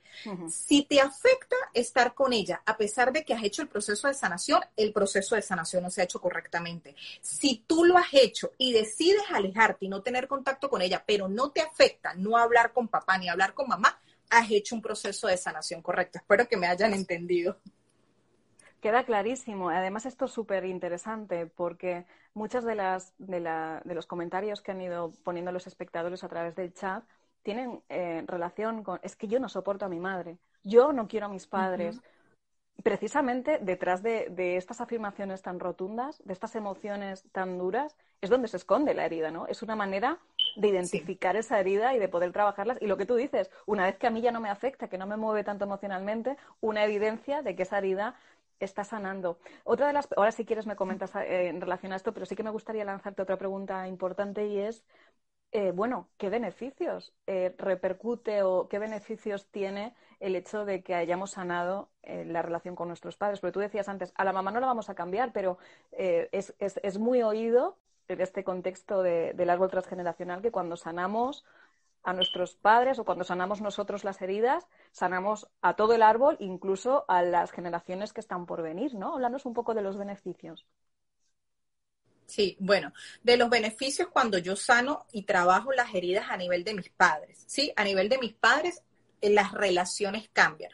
Si 0.49 0.83
te 0.83 0.99
afecta 0.99 1.55
estar 1.73 2.13
con 2.13 2.33
ella, 2.33 2.61
a 2.65 2.77
pesar 2.77 3.11
de 3.13 3.23
que 3.23 3.33
has 3.33 3.43
hecho 3.43 3.61
el 3.61 3.67
proceso 3.67 4.07
de 4.07 4.13
sanación, 4.13 4.61
el 4.75 4.91
proceso 4.91 5.35
de 5.35 5.41
sanación 5.41 5.83
no 5.83 5.89
se 5.89 6.01
ha 6.01 6.05
hecho 6.05 6.19
correctamente. 6.19 6.95
Si 7.21 7.63
tú 7.67 7.85
lo 7.85 7.97
has 7.97 8.13
hecho 8.13 8.51
y 8.57 8.73
decides 8.73 9.23
alejarte 9.29 9.85
y 9.85 9.89
no 9.89 10.01
tener 10.01 10.27
contacto 10.27 10.69
con 10.69 10.81
ella, 10.81 11.03
pero 11.05 11.27
no 11.27 11.51
te 11.51 11.61
afecta 11.61 12.13
no 12.15 12.37
hablar 12.37 12.73
con 12.73 12.87
papá 12.87 13.17
ni 13.17 13.29
hablar 13.29 13.53
con 13.53 13.67
mamá, 13.67 13.99
has 14.29 14.49
hecho 14.49 14.75
un 14.75 14.81
proceso 14.81 15.27
de 15.27 15.37
sanación 15.37 15.81
correcto. 15.81 16.17
Espero 16.17 16.47
que 16.47 16.57
me 16.57 16.67
hayan 16.67 16.93
entendido. 16.93 17.57
Queda 18.81 19.03
clarísimo. 19.03 19.69
Además, 19.69 20.07
esto 20.07 20.25
es 20.25 20.31
súper 20.31 20.65
interesante 20.65 21.45
porque 21.45 22.05
muchas 22.33 22.65
de 22.65 22.73
las 22.73 23.13
de, 23.19 23.39
los 23.85 24.07
comentarios 24.07 24.61
que 24.61 24.71
han 24.71 24.81
ido 24.81 25.11
poniendo 25.23 25.51
los 25.51 25.67
espectadores 25.67 26.23
a 26.23 26.29
través 26.29 26.55
del 26.55 26.73
chat 26.73 27.03
tienen 27.43 27.83
eh, 27.89 28.23
relación 28.25 28.83
con 28.83 28.99
es 29.03 29.15
que 29.15 29.27
yo 29.27 29.39
no 29.39 29.49
soporto 29.49 29.85
a 29.85 29.89
mi 29.89 29.99
madre, 29.99 30.39
yo 30.63 30.93
no 30.93 31.07
quiero 31.07 31.27
a 31.27 31.29
mis 31.29 31.45
padres. 31.45 32.01
Precisamente 32.83 33.59
detrás 33.61 34.01
de, 34.01 34.57
estas 34.57 34.81
afirmaciones 34.81 35.43
tan 35.43 35.59
rotundas, 35.59 36.19
de 36.25 36.33
estas 36.33 36.55
emociones 36.55 37.23
tan 37.31 37.59
duras, 37.59 37.95
es 38.21 38.31
donde 38.31 38.47
se 38.47 38.57
esconde 38.57 38.95
la 38.95 39.05
herida, 39.05 39.29
¿no? 39.29 39.45
Es 39.45 39.61
una 39.61 39.75
manera 39.75 40.17
de 40.55 40.69
identificar 40.69 41.35
esa 41.35 41.59
herida 41.59 41.93
y 41.93 41.99
de 41.99 42.07
poder 42.07 42.31
trabajarlas. 42.31 42.81
Y 42.81 42.87
lo 42.87 42.97
que 42.97 43.05
tú 43.05 43.15
dices, 43.15 43.51
una 43.67 43.85
vez 43.85 43.97
que 43.97 44.07
a 44.07 44.09
mí 44.09 44.21
ya 44.21 44.31
no 44.31 44.39
me 44.39 44.49
afecta, 44.49 44.87
que 44.87 44.97
no 44.97 45.05
me 45.05 45.17
mueve 45.17 45.43
tanto 45.43 45.65
emocionalmente, 45.65 46.37
una 46.59 46.83
evidencia 46.83 47.43
de 47.43 47.55
que 47.55 47.63
esa 47.63 47.77
herida 47.77 48.15
está 48.65 48.83
sanando. 48.83 49.39
Otra 49.63 49.87
de 49.87 49.93
las, 49.93 50.07
ahora 50.15 50.31
si 50.31 50.45
quieres 50.45 50.67
me 50.67 50.75
comentas 50.75 51.15
eh, 51.15 51.47
en 51.47 51.61
relación 51.61 51.93
a 51.93 51.95
esto, 51.95 52.13
pero 52.13 52.25
sí 52.25 52.35
que 52.35 52.43
me 52.43 52.49
gustaría 52.49 52.85
lanzarte 52.85 53.21
otra 53.21 53.37
pregunta 53.37 53.87
importante 53.87 54.47
y 54.47 54.59
es, 54.59 54.83
eh, 55.51 55.71
bueno, 55.71 56.09
¿qué 56.17 56.29
beneficios 56.29 57.13
eh, 57.27 57.53
repercute 57.57 58.43
o 58.43 58.67
qué 58.69 58.79
beneficios 58.79 59.47
tiene 59.47 59.93
el 60.19 60.35
hecho 60.35 60.65
de 60.65 60.81
que 60.83 60.95
hayamos 60.95 61.31
sanado 61.31 61.89
la 62.03 62.41
relación 62.41 62.75
con 62.75 62.87
nuestros 62.87 63.17
padres? 63.17 63.39
Porque 63.39 63.53
tú 63.53 63.59
decías 63.59 63.89
antes, 63.89 64.13
a 64.15 64.23
la 64.23 64.33
mamá 64.33 64.51
no 64.51 64.59
la 64.59 64.67
vamos 64.67 64.89
a 64.89 64.95
cambiar, 64.95 65.33
pero 65.33 65.57
es, 65.91 66.53
es, 66.59 66.79
es, 66.83 66.97
muy 66.99 67.21
oído 67.21 67.77
en 68.07 68.21
este 68.21 68.43
contexto 68.43 69.01
de, 69.01 69.33
del 69.33 69.49
árbol 69.49 69.69
transgeneracional 69.69 70.41
que 70.41 70.51
cuando 70.51 70.77
sanamos 70.77 71.43
a 72.03 72.13
nuestros 72.13 72.55
padres 72.55 72.99
o 72.99 73.05
cuando 73.05 73.23
sanamos 73.23 73.61
nosotros 73.61 74.03
las 74.03 74.21
heridas, 74.21 74.67
sanamos 74.91 75.47
a 75.61 75.75
todo 75.75 75.93
el 75.93 76.01
árbol, 76.01 76.37
incluso 76.39 77.05
a 77.07 77.21
las 77.21 77.51
generaciones 77.51 78.13
que 78.13 78.21
están 78.21 78.45
por 78.45 78.61
venir, 78.61 78.95
¿no? 78.95 79.13
Háblanos 79.13 79.45
un 79.45 79.53
poco 79.53 79.73
de 79.73 79.81
los 79.81 79.97
beneficios. 79.97 80.65
Sí, 82.25 82.55
bueno, 82.59 82.93
de 83.23 83.35
los 83.35 83.49
beneficios 83.49 84.07
cuando 84.07 84.37
yo 84.37 84.55
sano 84.55 85.05
y 85.11 85.23
trabajo 85.23 85.73
las 85.73 85.93
heridas 85.93 86.27
a 86.29 86.37
nivel 86.37 86.63
de 86.63 86.73
mis 86.73 86.89
padres, 86.89 87.43
¿sí? 87.45 87.73
A 87.75 87.83
nivel 87.83 88.07
de 88.07 88.19
mis 88.19 88.33
padres, 88.33 88.81
eh, 89.19 89.29
las 89.29 89.51
relaciones 89.51 90.29
cambian. 90.31 90.71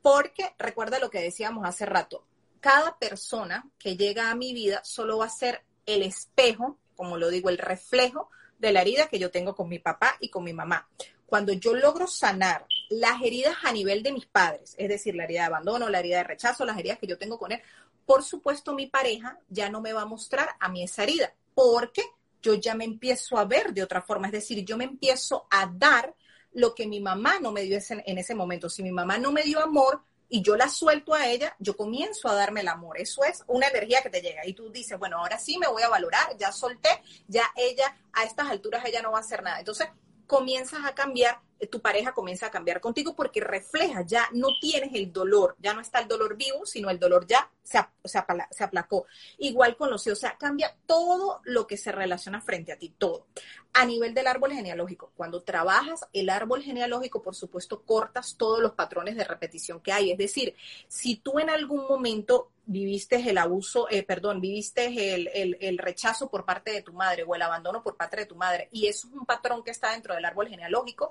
Porque 0.00 0.54
recuerda 0.58 1.00
lo 1.00 1.10
que 1.10 1.20
decíamos 1.20 1.66
hace 1.66 1.86
rato, 1.86 2.24
cada 2.60 2.96
persona 2.98 3.68
que 3.78 3.96
llega 3.96 4.30
a 4.30 4.36
mi 4.36 4.54
vida 4.54 4.80
solo 4.84 5.18
va 5.18 5.26
a 5.26 5.30
ser 5.30 5.64
el 5.86 6.02
espejo, 6.02 6.78
como 6.94 7.18
lo 7.18 7.30
digo, 7.30 7.50
el 7.50 7.58
reflejo 7.58 8.30
de 8.62 8.72
la 8.72 8.80
herida 8.80 9.08
que 9.08 9.18
yo 9.18 9.30
tengo 9.30 9.56
con 9.56 9.68
mi 9.68 9.80
papá 9.80 10.16
y 10.20 10.28
con 10.28 10.44
mi 10.44 10.52
mamá. 10.52 10.88
Cuando 11.26 11.52
yo 11.52 11.74
logro 11.74 12.06
sanar 12.06 12.64
las 12.90 13.20
heridas 13.20 13.56
a 13.64 13.72
nivel 13.72 14.04
de 14.04 14.12
mis 14.12 14.26
padres, 14.26 14.76
es 14.78 14.88
decir, 14.88 15.16
la 15.16 15.24
herida 15.24 15.40
de 15.40 15.46
abandono, 15.46 15.88
la 15.88 15.98
herida 15.98 16.18
de 16.18 16.24
rechazo, 16.24 16.64
las 16.64 16.78
heridas 16.78 16.98
que 16.98 17.08
yo 17.08 17.18
tengo 17.18 17.38
con 17.38 17.50
él, 17.50 17.60
por 18.06 18.22
supuesto 18.22 18.72
mi 18.72 18.86
pareja 18.86 19.38
ya 19.48 19.68
no 19.68 19.80
me 19.80 19.92
va 19.92 20.02
a 20.02 20.06
mostrar 20.06 20.50
a 20.60 20.68
mí 20.68 20.84
esa 20.84 21.02
herida, 21.02 21.34
porque 21.54 22.02
yo 22.40 22.54
ya 22.54 22.76
me 22.76 22.84
empiezo 22.84 23.36
a 23.36 23.46
ver 23.46 23.74
de 23.74 23.82
otra 23.82 24.00
forma, 24.00 24.28
es 24.28 24.32
decir, 24.32 24.64
yo 24.64 24.76
me 24.76 24.84
empiezo 24.84 25.48
a 25.50 25.66
dar 25.66 26.14
lo 26.52 26.72
que 26.72 26.86
mi 26.86 27.00
mamá 27.00 27.40
no 27.40 27.50
me 27.50 27.62
dio 27.62 27.78
en 27.88 28.18
ese 28.18 28.34
momento. 28.34 28.68
Si 28.68 28.82
mi 28.82 28.92
mamá 28.92 29.18
no 29.18 29.32
me 29.32 29.42
dio 29.42 29.60
amor, 29.60 30.02
y 30.34 30.40
yo 30.40 30.56
la 30.56 30.70
suelto 30.70 31.12
a 31.12 31.26
ella, 31.26 31.54
yo 31.58 31.76
comienzo 31.76 32.26
a 32.26 32.34
darme 32.34 32.62
el 32.62 32.68
amor. 32.68 32.98
Eso 32.98 33.22
es 33.22 33.44
una 33.48 33.66
energía 33.68 34.00
que 34.00 34.08
te 34.08 34.22
llega 34.22 34.46
y 34.46 34.54
tú 34.54 34.70
dices, 34.70 34.98
bueno, 34.98 35.18
ahora 35.18 35.38
sí 35.38 35.58
me 35.58 35.68
voy 35.68 35.82
a 35.82 35.90
valorar, 35.90 36.34
ya 36.38 36.50
solté, 36.50 36.88
ya 37.28 37.44
ella, 37.54 37.94
a 38.14 38.24
estas 38.24 38.48
alturas 38.48 38.82
ella 38.86 39.02
no 39.02 39.12
va 39.12 39.18
a 39.18 39.20
hacer 39.20 39.42
nada. 39.42 39.58
Entonces 39.58 39.88
comienzas 40.26 40.86
a 40.86 40.94
cambiar, 40.94 41.38
eh, 41.60 41.66
tu 41.66 41.82
pareja 41.82 42.14
comienza 42.14 42.46
a 42.46 42.50
cambiar 42.50 42.80
contigo 42.80 43.14
porque 43.14 43.42
refleja, 43.42 44.06
ya 44.06 44.26
no 44.32 44.48
tienes 44.58 44.94
el 44.94 45.12
dolor, 45.12 45.54
ya 45.58 45.74
no 45.74 45.82
está 45.82 45.98
el 45.98 46.08
dolor 46.08 46.34
vivo, 46.34 46.64
sino 46.64 46.88
el 46.88 46.98
dolor 46.98 47.26
ya 47.26 47.50
se, 47.62 47.78
se, 48.04 48.64
aplacó. 48.64 49.06
Igual 49.38 49.76
con 49.76 49.90
los 49.90 50.06
hijos, 50.06 50.18
o 50.18 50.20
sea, 50.20 50.36
cambia 50.36 50.76
todo 50.86 51.40
lo 51.44 51.66
que 51.66 51.76
se 51.76 51.92
relaciona 51.92 52.40
frente 52.40 52.72
a 52.72 52.78
ti, 52.78 52.94
todo. 52.96 53.26
A 53.72 53.86
nivel 53.86 54.14
del 54.14 54.26
árbol 54.26 54.52
genealógico, 54.52 55.12
cuando 55.16 55.42
trabajas 55.42 56.06
el 56.12 56.28
árbol 56.28 56.62
genealógico, 56.62 57.22
por 57.22 57.34
supuesto, 57.34 57.82
cortas 57.82 58.36
todos 58.36 58.60
los 58.60 58.72
patrones 58.72 59.16
de 59.16 59.24
repetición 59.24 59.80
que 59.80 59.92
hay. 59.92 60.10
Es 60.10 60.18
decir, 60.18 60.54
si 60.88 61.16
tú 61.16 61.38
en 61.38 61.50
algún 61.50 61.86
momento 61.86 62.50
viviste 62.66 63.16
el 63.28 63.38
abuso, 63.38 63.88
eh, 63.90 64.02
perdón, 64.02 64.40
viviste 64.40 65.14
el, 65.14 65.56
el, 65.60 65.78
rechazo 65.78 66.28
por 66.28 66.44
parte 66.44 66.70
de 66.72 66.82
tu 66.82 66.92
madre 66.92 67.24
o 67.26 67.34
el 67.34 67.42
abandono 67.42 67.82
por 67.82 67.96
parte 67.96 68.18
de 68.18 68.26
tu 68.26 68.36
madre, 68.36 68.68
y 68.70 68.86
eso 68.86 69.08
es 69.08 69.14
un 69.14 69.26
patrón 69.26 69.64
que 69.64 69.72
está 69.72 69.92
dentro 69.92 70.14
del 70.14 70.24
árbol 70.24 70.48
genealógico, 70.48 71.10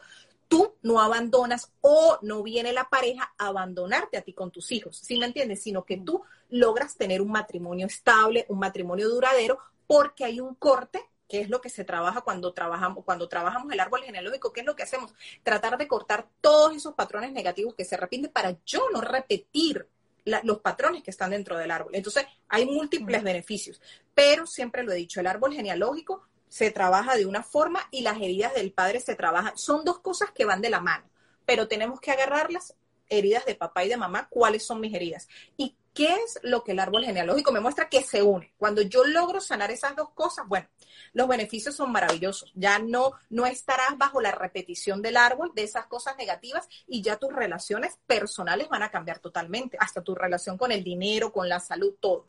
tú 0.52 0.76
no 0.82 1.00
abandonas 1.00 1.72
o 1.80 2.20
no 2.24 2.44
viene 2.44 2.74
la 2.74 2.90
pareja 2.90 3.34
a 3.38 3.48
abandonarte 3.48 4.18
a 4.18 4.22
ti 4.22 4.34
con 4.34 4.52
tus 4.52 4.74
hijos, 4.74 4.98
¿sí 4.98 5.18
me 5.18 5.26
entiendes? 5.26 5.64
Sino 5.64 5.86
que 5.86 5.96
tú 5.96 6.24
logras 6.50 6.98
tener 6.98 7.22
un 7.22 7.32
matrimonio 7.32 7.88
estable, 7.88 8.46
un 8.50 8.60
matrimonio 8.60 9.08
duradero, 9.08 9.60
porque 9.88 10.26
hay 10.26 10.42
un 10.42 10.56
corte 10.56 11.10
que 11.30 11.40
es 11.40 11.50
lo 11.50 11.62
que 11.62 11.70
se 11.70 11.86
trabaja 11.86 12.20
cuando 12.20 12.52
trabajamos, 12.52 13.06
cuando 13.06 13.30
trabajamos 13.30 13.72
el 13.72 13.80
árbol 13.80 14.04
genealógico, 14.04 14.52
¿qué 14.52 14.60
es 14.60 14.66
lo 14.66 14.76
que 14.76 14.84
hacemos? 14.84 15.14
Tratar 15.42 15.78
de 15.78 15.88
cortar 15.88 16.28
todos 16.42 16.76
esos 16.76 16.96
patrones 16.96 17.32
negativos 17.32 17.74
que 17.74 17.86
se 17.86 17.96
repiten 17.96 18.30
para 18.30 18.58
yo 18.66 18.90
no 18.92 19.00
repetir 19.00 19.88
los 20.26 20.60
patrones 20.60 21.02
que 21.02 21.12
están 21.12 21.32
dentro 21.32 21.58
del 21.58 21.72
árbol. 21.72 21.96
Entonces, 21.96 22.26
hay 22.50 22.66
múltiples 22.66 23.24
beneficios, 23.24 23.82
pero 24.14 24.46
siempre 24.46 24.84
lo 24.84 24.92
he 24.92 24.96
dicho, 24.96 25.22
el 25.22 25.28
árbol 25.28 25.54
genealógico 25.54 26.28
se 26.52 26.70
trabaja 26.70 27.16
de 27.16 27.26
una 27.26 27.44
forma 27.44 27.88
y 27.92 28.02
las 28.02 28.18
heridas 28.18 28.54
del 28.54 28.74
padre 28.74 29.00
se 29.00 29.16
trabajan. 29.16 29.58
Son 29.58 29.86
dos 29.86 30.00
cosas 30.00 30.32
que 30.32 30.44
van 30.44 30.62
de 30.62 30.70
la 30.70 30.82
mano, 30.82 31.06
pero 31.46 31.70
tenemos 31.70 32.02
que 32.02 32.12
agarrarlas, 32.12 32.76
heridas 33.08 33.46
de 33.46 33.56
papá 33.56 33.86
y 33.86 33.90
de 33.90 33.96
mamá, 33.96 34.28
cuáles 34.30 34.66
son 34.66 34.82
mis 34.82 34.94
heridas. 34.94 35.30
¿Y 35.56 35.78
qué 35.94 36.14
es 36.14 36.40
lo 36.44 36.66
que 36.66 36.74
el 36.74 36.80
árbol 36.80 37.06
genealógico 37.06 37.54
me 37.54 37.62
muestra 37.62 37.88
que 37.88 38.04
se 38.04 38.22
une? 38.22 38.54
Cuando 38.58 38.82
yo 38.82 39.06
logro 39.06 39.40
sanar 39.40 39.72
esas 39.72 39.96
dos 39.96 40.10
cosas, 40.10 40.46
bueno, 40.46 40.68
los 41.14 41.30
beneficios 41.30 41.74
son 41.74 41.90
maravillosos. 41.94 42.52
Ya 42.54 42.80
no, 42.80 43.14
no 43.30 43.46
estarás 43.46 43.98
bajo 43.98 44.20
la 44.20 44.34
repetición 44.34 45.02
del 45.02 45.16
árbol 45.16 45.54
de 45.56 45.64
esas 45.64 45.86
cosas 45.86 46.18
negativas 46.18 46.68
y 46.86 47.02
ya 47.02 47.16
tus 47.16 47.32
relaciones 47.32 47.98
personales 48.06 48.68
van 48.68 48.84
a 48.84 48.92
cambiar 48.92 49.20
totalmente, 49.20 49.78
hasta 49.80 50.02
tu 50.02 50.16
relación 50.16 50.58
con 50.58 50.74
el 50.74 50.84
dinero, 50.84 51.32
con 51.32 51.48
la 51.48 51.62
salud, 51.62 51.96
todo. 52.02 52.26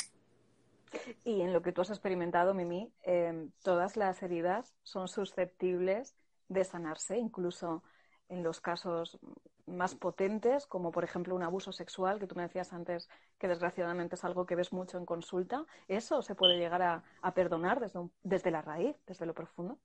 Y 1.24 1.40
en 1.40 1.52
lo 1.52 1.62
que 1.62 1.72
tú 1.72 1.80
has 1.80 1.90
experimentado, 1.90 2.54
Mimi, 2.54 2.92
em, 3.02 3.50
todas 3.62 3.96
las 3.96 4.22
heridas 4.22 4.74
son 4.82 5.08
susceptibles 5.08 6.14
de 6.48 6.64
sanarse, 6.64 7.18
incluso 7.18 7.82
en 8.28 8.42
los 8.42 8.60
casos 8.60 9.18
más 9.66 9.94
potentes, 9.94 10.66
como 10.66 10.90
por 10.90 11.04
ejemplo 11.04 11.34
un 11.34 11.42
abuso 11.42 11.72
sexual, 11.72 12.18
que 12.18 12.26
tú 12.26 12.34
me 12.34 12.42
decías 12.42 12.72
antes 12.72 13.08
que 13.38 13.48
desgraciadamente 13.48 14.16
es 14.16 14.24
algo 14.24 14.46
que 14.46 14.56
ves 14.56 14.72
mucho 14.72 14.98
en 14.98 15.06
consulta, 15.06 15.64
¿eso 15.88 16.22
se 16.22 16.34
puede 16.34 16.58
llegar 16.58 16.82
a, 16.82 17.34
perdonar 17.34 17.80
desde, 17.80 18.00
desde 18.22 18.50
la 18.50 18.62
raíz, 18.62 18.96
desde 19.06 19.26
lo 19.26 19.34
profundo? 19.34 19.78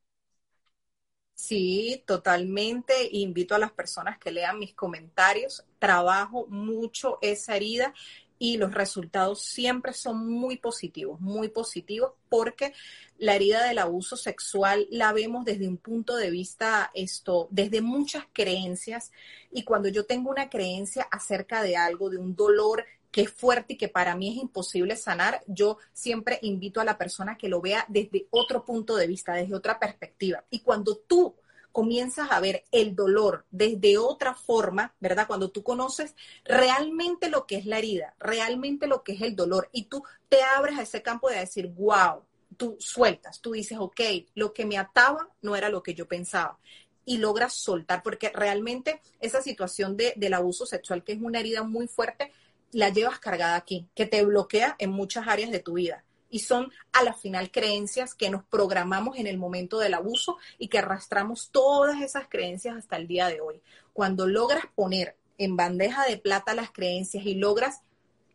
Sí, 1.35 2.03
totalmente. 2.07 2.93
Invito 3.11 3.53
a 3.53 3.59
las 3.59 3.71
personas 3.71 4.17
que 4.17 4.31
lean 4.31 4.57
mis 4.57 4.73
comentarios. 4.73 5.63
Trabajo 5.77 6.47
mucho 6.47 7.19
esa 7.21 7.55
herida 7.55 7.93
y 8.39 8.57
los 8.57 8.73
resultados 8.73 9.41
siempre 9.41 9.93
son 9.93 10.27
muy 10.27 10.57
positivos, 10.57 11.19
muy 11.19 11.49
positivos, 11.49 12.11
porque 12.29 12.73
la 13.17 13.35
herida 13.35 13.63
del 13.63 13.79
abuso 13.79 14.17
sexual 14.17 14.87
la 14.91 15.11
vemos 15.13 15.45
desde 15.45 15.67
un 15.67 15.77
punto 15.77 16.15
de 16.15 16.29
vista 16.29 16.91
esto, 16.93 17.47
desde 17.51 17.81
muchas 17.81 18.25
creencias 18.33 19.11
y 19.51 19.63
cuando 19.63 19.89
yo 19.89 20.05
tengo 20.05 20.29
una 20.29 20.49
creencia 20.49 21.07
acerca 21.09 21.63
de 21.63 21.77
algo, 21.77 22.09
de 22.09 22.17
un 22.17 22.35
dolor 22.35 22.85
que 23.11 23.21
es 23.21 23.31
fuerte 23.31 23.73
y 23.73 23.77
que 23.77 23.87
para 23.87 24.15
mí 24.15 24.29
es 24.29 24.43
imposible 24.43 24.95
sanar, 24.95 25.41
yo 25.47 25.77
siempre 25.93 26.39
invito 26.41 26.81
a 26.81 26.85
la 26.85 26.97
persona 26.97 27.37
que 27.37 27.49
lo 27.49 27.61
vea 27.61 27.85
desde 27.87 28.27
otro 28.29 28.63
punto 28.65 28.95
de 28.95 29.07
vista, 29.07 29.33
desde 29.33 29.55
otra 29.55 29.79
perspectiva. 29.79 30.43
Y 30.51 30.59
cuando 30.59 30.97
tú 30.97 31.33
comienzas 31.77 32.31
a 32.31 32.39
ver 32.39 32.63
el 32.71 32.95
dolor 32.95 33.45
desde 33.51 33.99
otra 33.99 34.33
forma, 34.33 34.95
¿verdad? 34.99 35.27
Cuando 35.27 35.51
tú 35.51 35.61
conoces 35.61 36.15
realmente 36.43 37.29
lo 37.29 37.45
que 37.45 37.57
es 37.57 37.67
la 37.67 37.77
herida, 37.77 38.15
realmente 38.17 38.87
lo 38.87 39.03
que 39.03 39.11
es 39.11 39.21
el 39.21 39.35
dolor 39.35 39.69
y 39.71 39.83
tú 39.83 40.03
te 40.27 40.41
abres 40.41 40.79
a 40.79 40.81
ese 40.81 41.03
campo 41.03 41.29
de 41.29 41.37
decir, 41.37 41.67
wow, 41.67 42.23
tú 42.57 42.77
sueltas, 42.79 43.41
tú 43.41 43.51
dices, 43.51 43.77
ok, 43.79 44.01
lo 44.33 44.53
que 44.53 44.65
me 44.65 44.79
ataba 44.79 45.29
no 45.43 45.55
era 45.55 45.69
lo 45.69 45.83
que 45.83 45.93
yo 45.93 46.07
pensaba 46.07 46.57
y 47.05 47.19
logras 47.19 47.53
soltar, 47.53 48.01
porque 48.01 48.31
realmente 48.33 48.99
esa 49.19 49.43
situación 49.43 49.95
de, 49.97 50.13
del 50.15 50.33
abuso 50.33 50.65
sexual, 50.65 51.03
que 51.03 51.11
es 51.11 51.21
una 51.21 51.41
herida 51.41 51.61
muy 51.61 51.87
fuerte, 51.87 52.31
la 52.71 52.89
llevas 52.89 53.19
cargada 53.19 53.55
aquí, 53.55 53.87
que 53.93 54.07
te 54.07 54.25
bloquea 54.25 54.75
en 54.79 54.89
muchas 54.89 55.27
áreas 55.27 55.51
de 55.51 55.59
tu 55.59 55.73
vida 55.73 56.03
y 56.29 56.39
son 56.39 56.71
a 56.93 57.03
la 57.03 57.13
final 57.13 57.51
creencias 57.51 58.15
que 58.15 58.29
nos 58.29 58.43
programamos 58.43 59.17
en 59.17 59.27
el 59.27 59.37
momento 59.37 59.79
del 59.79 59.93
abuso 59.93 60.37
y 60.57 60.67
que 60.67 60.79
arrastramos 60.79 61.49
todas 61.51 62.01
esas 62.01 62.27
creencias 62.27 62.77
hasta 62.77 62.97
el 62.97 63.07
día 63.07 63.27
de 63.27 63.41
hoy. 63.41 63.61
Cuando 63.93 64.27
logras 64.27 64.65
poner 64.75 65.15
en 65.37 65.55
bandeja 65.55 66.05
de 66.05 66.17
plata 66.17 66.55
las 66.55 66.71
creencias 66.71 67.25
y 67.25 67.35
logras 67.35 67.81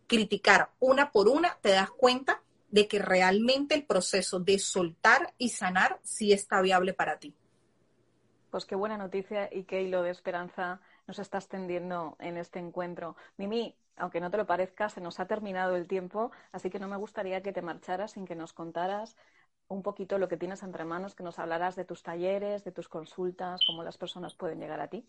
criticar 0.06 0.70
una 0.78 1.10
por 1.10 1.28
una, 1.28 1.58
te 1.60 1.70
das 1.70 1.90
cuenta 1.90 2.42
de 2.70 2.88
que 2.88 2.98
realmente 2.98 3.74
el 3.74 3.84
proceso 3.84 4.40
de 4.40 4.58
soltar 4.58 5.34
y 5.38 5.50
sanar 5.50 6.00
sí 6.02 6.32
está 6.32 6.60
viable 6.62 6.94
para 6.94 7.18
ti. 7.18 7.34
Pues 8.50 8.64
qué 8.66 8.74
buena 8.74 8.98
noticia 8.98 9.48
y 9.52 9.64
qué 9.64 9.82
hilo 9.82 10.02
de 10.02 10.10
esperanza 10.10 10.80
nos 11.06 11.18
estás 11.18 11.48
tendiendo 11.48 12.16
en 12.18 12.36
este 12.36 12.58
encuentro. 12.58 13.16
Mimi, 13.36 13.74
aunque 13.96 14.20
no 14.20 14.30
te 14.30 14.36
lo 14.36 14.46
parezca, 14.46 14.88
se 14.88 15.00
nos 15.00 15.20
ha 15.20 15.26
terminado 15.26 15.76
el 15.76 15.86
tiempo, 15.86 16.30
así 16.52 16.70
que 16.70 16.78
no 16.78 16.88
me 16.88 16.96
gustaría 16.96 17.42
que 17.42 17.52
te 17.52 17.62
marcharas 17.62 18.12
sin 18.12 18.26
que 18.26 18.34
nos 18.34 18.52
contaras 18.52 19.16
un 19.68 19.82
poquito 19.82 20.18
lo 20.18 20.28
que 20.28 20.36
tienes 20.36 20.62
entre 20.62 20.84
manos, 20.84 21.14
que 21.14 21.22
nos 21.24 21.38
hablaras 21.38 21.76
de 21.76 21.84
tus 21.84 22.02
talleres, 22.02 22.64
de 22.64 22.72
tus 22.72 22.88
consultas, 22.88 23.60
cómo 23.66 23.82
las 23.84 23.98
personas 23.98 24.34
pueden 24.34 24.60
llegar 24.60 24.80
a 24.80 24.88
ti. 24.88 25.06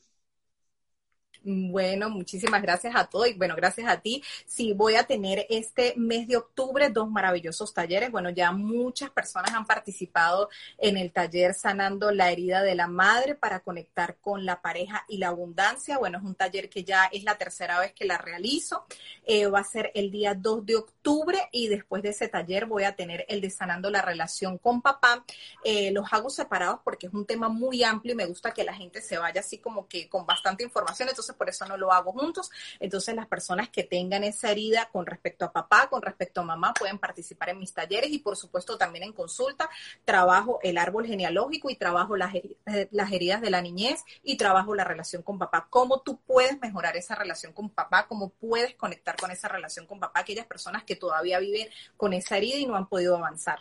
Bueno, 1.45 2.09
muchísimas 2.09 2.61
gracias 2.61 2.95
a 2.95 3.05
todos 3.05 3.27
y 3.27 3.33
bueno, 3.33 3.53
gracias 3.57 3.89
a 3.89 3.99
ti. 3.99 4.23
Sí, 4.45 4.71
voy 4.71 4.95
a 4.95 5.03
tener 5.03 5.45
este 5.49 5.93
mes 5.97 6.25
de 6.25 6.37
octubre 6.37 6.89
dos 6.89 7.11
maravillosos 7.11 7.73
talleres. 7.73 8.11
Bueno, 8.11 8.29
ya 8.29 8.53
muchas 8.53 9.09
personas 9.09 9.51
han 9.53 9.65
participado 9.65 10.49
en 10.77 10.95
el 10.95 11.11
taller 11.11 11.53
Sanando 11.53 12.11
la 12.11 12.31
herida 12.31 12.61
de 12.63 12.75
la 12.75 12.87
madre 12.87 13.35
para 13.35 13.59
conectar 13.59 14.15
con 14.21 14.45
la 14.45 14.61
pareja 14.61 15.03
y 15.09 15.17
la 15.17 15.27
abundancia. 15.27 15.97
Bueno, 15.97 16.19
es 16.19 16.23
un 16.23 16.35
taller 16.35 16.69
que 16.69 16.85
ya 16.85 17.09
es 17.11 17.25
la 17.25 17.37
tercera 17.37 17.77
vez 17.77 17.91
que 17.91 18.05
la 18.05 18.17
realizo. 18.17 18.85
Eh, 19.25 19.47
va 19.47 19.59
a 19.59 19.65
ser 19.65 19.91
el 19.95 20.11
día 20.11 20.35
2 20.35 20.65
de 20.65 20.77
octubre 20.77 21.49
y 21.51 21.67
después 21.67 22.03
de 22.03 22.09
ese 22.09 22.29
taller 22.29 22.67
voy 22.67 22.83
a 22.85 22.95
tener 22.95 23.25
el 23.27 23.41
de 23.41 23.49
Sanando 23.49 23.89
la 23.89 24.01
relación 24.01 24.57
con 24.57 24.81
papá. 24.81 25.25
Eh, 25.65 25.91
los 25.91 26.05
hago 26.13 26.29
separados 26.29 26.79
porque 26.85 27.07
es 27.07 27.13
un 27.13 27.25
tema 27.25 27.49
muy 27.49 27.83
amplio 27.83 28.13
y 28.13 28.15
me 28.15 28.25
gusta 28.25 28.53
que 28.53 28.63
la 28.63 28.73
gente 28.73 29.01
se 29.01 29.17
vaya 29.17 29.41
así 29.41 29.57
como 29.57 29.89
que 29.89 30.07
con 30.07 30.25
bastante 30.25 30.63
información. 30.63 31.09
Entonces, 31.09 31.32
por 31.33 31.49
eso 31.49 31.65
no 31.65 31.77
lo 31.77 31.91
hago 31.91 32.11
juntos. 32.11 32.49
Entonces 32.79 33.15
las 33.15 33.27
personas 33.27 33.69
que 33.69 33.83
tengan 33.83 34.23
esa 34.23 34.51
herida 34.51 34.89
con 34.91 35.05
respecto 35.05 35.45
a 35.45 35.51
papá, 35.51 35.87
con 35.89 36.01
respecto 36.01 36.41
a 36.41 36.43
mamá, 36.43 36.73
pueden 36.73 36.99
participar 36.99 37.49
en 37.49 37.59
mis 37.59 37.73
talleres 37.73 38.11
y 38.11 38.19
por 38.19 38.37
supuesto 38.37 38.77
también 38.77 39.03
en 39.03 39.13
consulta. 39.13 39.69
Trabajo 40.05 40.59
el 40.63 40.77
árbol 40.77 41.05
genealógico 41.05 41.69
y 41.69 41.75
trabajo 41.75 42.15
las, 42.15 42.33
eh, 42.35 42.87
las 42.91 43.11
heridas 43.11 43.41
de 43.41 43.49
la 43.49 43.61
niñez 43.61 44.03
y 44.23 44.37
trabajo 44.37 44.75
la 44.75 44.83
relación 44.83 45.21
con 45.21 45.37
papá. 45.37 45.67
¿Cómo 45.69 46.01
tú 46.01 46.19
puedes 46.25 46.59
mejorar 46.59 46.95
esa 46.97 47.15
relación 47.15 47.53
con 47.53 47.69
papá? 47.69 48.07
¿Cómo 48.07 48.29
puedes 48.29 48.75
conectar 48.75 49.15
con 49.15 49.31
esa 49.31 49.47
relación 49.47 49.85
con 49.85 49.99
papá? 49.99 50.19
Aquellas 50.19 50.45
personas 50.45 50.83
que 50.83 50.95
todavía 50.95 51.39
viven 51.39 51.67
con 51.97 52.13
esa 52.13 52.37
herida 52.37 52.57
y 52.57 52.65
no 52.65 52.75
han 52.75 52.87
podido 52.87 53.17
avanzar. 53.17 53.59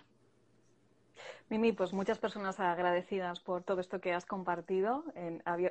Mimi, 1.48 1.72
pues 1.72 1.92
muchas 1.92 2.18
personas 2.18 2.58
agradecidas 2.60 3.40
por 3.40 3.62
todo 3.62 3.80
esto 3.80 4.00
que 4.00 4.14
has 4.14 4.24
compartido. 4.24 5.04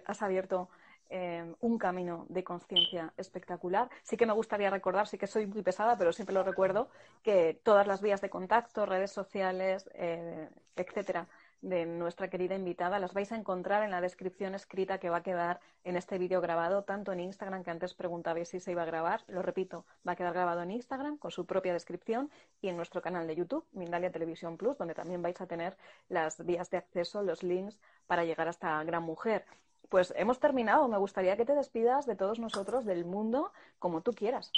has 0.06 0.22
abierto 0.22 0.70
Em, 1.14 1.56
un 1.60 1.78
camino 1.78 2.26
de 2.30 2.42
conciencia 2.42 3.12
espectacular. 3.18 3.90
Sí 4.02 4.16
que 4.16 4.26
me 4.26 4.32
gustaría 4.32 4.70
recordar, 4.70 5.08
sí 5.08 5.18
que 5.18 5.28
soy 5.28 5.46
muy 5.46 5.62
pesada, 5.62 5.98
pero 5.98 6.14
siempre 6.14 6.34
lo 6.34 6.42
recuerdo, 6.42 6.90
que 7.22 7.60
todas 7.64 7.86
las 7.86 8.02
vías 8.02 8.22
de 8.22 8.30
contacto, 8.30 8.86
redes 8.86 9.12
sociales, 9.12 9.90
eh, 9.94 10.48
etcétera, 10.78 11.28
de 11.62 11.86
nuestra 11.86 12.30
querida 12.30 12.56
invitada, 12.56 12.98
las 12.98 13.14
vais 13.14 13.30
a 13.34 13.36
encontrar 13.36 13.84
en 13.84 13.92
la 13.92 14.00
descripción 14.00 14.56
escrita 14.56 15.00
que 15.00 15.10
va 15.10 15.18
a 15.18 15.22
quedar 15.22 15.60
en 15.84 15.98
este 15.98 16.18
vídeo 16.18 16.40
grabado, 16.40 16.86
tanto 16.86 17.12
en 17.12 17.20
Instagram, 17.20 17.66
que 17.66 17.72
antes 17.72 17.94
preguntabais 17.94 18.48
si 18.48 18.62
se 18.62 18.72
iba 18.72 18.84
a 18.84 18.86
grabar, 18.86 19.26
lo 19.28 19.42
repito, 19.42 19.86
va 20.08 20.14
a 20.14 20.16
quedar 20.16 20.34
grabado 20.34 20.62
en 20.62 20.72
Instagram 20.72 21.18
con 21.18 21.32
su 21.32 21.46
propia 21.46 21.74
descripción 21.74 22.32
y 22.62 22.70
en 22.70 22.78
nuestro 22.78 23.02
canal 23.02 23.28
de 23.28 23.36
YouTube, 23.36 23.66
Mindalia 23.74 24.14
Televisión 24.14 24.56
Plus, 24.56 24.78
donde 24.78 24.96
también 24.96 25.22
vais 25.22 25.42
a 25.42 25.46
tener 25.46 25.76
las 26.08 26.44
vías 26.46 26.70
de 26.70 26.78
acceso, 26.78 27.22
los 27.22 27.44
links 27.44 27.78
para 28.08 28.24
llegar 28.24 28.48
a 28.48 28.52
esta 28.52 28.82
gran 28.86 29.04
mujer 29.04 29.46
pues 29.92 30.14
hemos 30.16 30.40
terminado. 30.40 30.88
Me 30.88 30.98
gustaría 30.98 31.36
que 31.36 31.46
te 31.46 31.54
despidas 31.54 32.06
de 32.08 32.16
todos 32.16 32.40
nosotros, 32.40 32.86
del 32.86 33.04
mundo, 33.06 33.52
como 33.78 34.02
tú 34.02 34.14
quieras. 34.14 34.52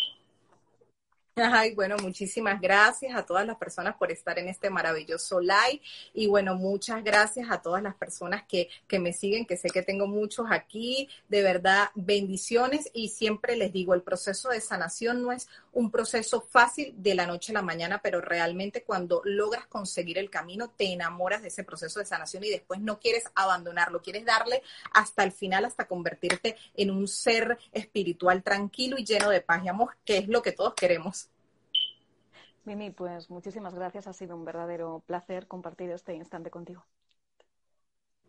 Ay, 1.35 1.73
bueno, 1.73 1.97
muchísimas 1.97 2.61
gracias 2.61 3.15
a 3.15 3.25
todas 3.25 3.43
las 3.47 3.57
personas 3.57 3.95
por 3.95 4.11
estar 4.11 4.37
en 4.37 4.49
este 4.49 4.69
maravilloso 4.69 5.39
live. 5.39 5.81
Y 6.13 6.27
bueno, 6.27 6.53
muchas 6.53 7.03
gracias 7.03 7.49
a 7.49 7.59
todas 7.59 7.81
las 7.81 7.95
personas 7.95 8.43
que, 8.47 8.69
que 8.87 8.99
me 8.99 9.13
siguen, 9.13 9.47
que 9.47 9.57
sé 9.57 9.69
que 9.71 9.81
tengo 9.81 10.05
muchos 10.05 10.45
aquí, 10.51 11.09
de 11.29 11.41
verdad, 11.41 11.89
bendiciones. 11.95 12.87
Y 12.93 13.09
siempre 13.09 13.55
les 13.55 13.73
digo, 13.73 13.95
el 13.95 14.03
proceso 14.03 14.49
de 14.49 14.61
sanación 14.61 15.23
no 15.23 15.31
es 15.31 15.47
un 15.71 15.89
proceso 15.89 16.39
fácil 16.39 16.93
de 16.97 17.15
la 17.15 17.25
noche 17.25 17.51
a 17.51 17.55
la 17.55 17.61
mañana, 17.63 17.99
pero 18.03 18.21
realmente 18.21 18.83
cuando 18.83 19.21
logras 19.25 19.65
conseguir 19.65 20.19
el 20.19 20.29
camino, 20.29 20.69
te 20.69 20.93
enamoras 20.93 21.41
de 21.41 21.47
ese 21.47 21.63
proceso 21.63 21.99
de 21.99 22.05
sanación 22.05 22.43
y 22.43 22.49
después 22.49 22.79
no 22.79 22.99
quieres 22.99 23.23
abandonarlo, 23.33 24.03
quieres 24.03 24.23
darle 24.23 24.61
hasta 24.93 25.23
el 25.23 25.31
final, 25.31 25.65
hasta 25.65 25.87
convertirte 25.87 26.57
en 26.75 26.91
un 26.91 27.07
ser 27.07 27.57
espiritual 27.71 28.43
tranquilo 28.43 28.99
y 28.99 29.03
lleno 29.05 29.31
de 29.31 29.41
paz 29.41 29.63
y 29.65 29.69
amor, 29.69 29.97
que 30.05 30.19
es 30.19 30.27
lo 30.27 30.43
que 30.43 30.51
todos 30.51 30.75
queremos. 30.75 31.22
Mimi, 32.65 32.91
pues 32.91 33.29
muchísimas 33.29 33.73
gracias. 33.73 34.07
Ha 34.07 34.13
sido 34.13 34.35
un 34.35 34.45
verdadero 34.45 35.03
placer 35.05 35.47
compartir 35.47 35.89
este 35.91 36.13
instante 36.13 36.49
contigo. 36.49 36.85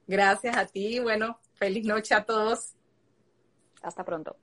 Gracias 0.07 0.57
a 0.57 0.67
ti. 0.67 0.99
Bueno, 0.99 1.39
feliz 1.55 1.87
noche 1.87 2.15
a 2.15 2.25
todos. 2.25 2.75
Hasta 3.83 4.05
pronto. 4.05 4.37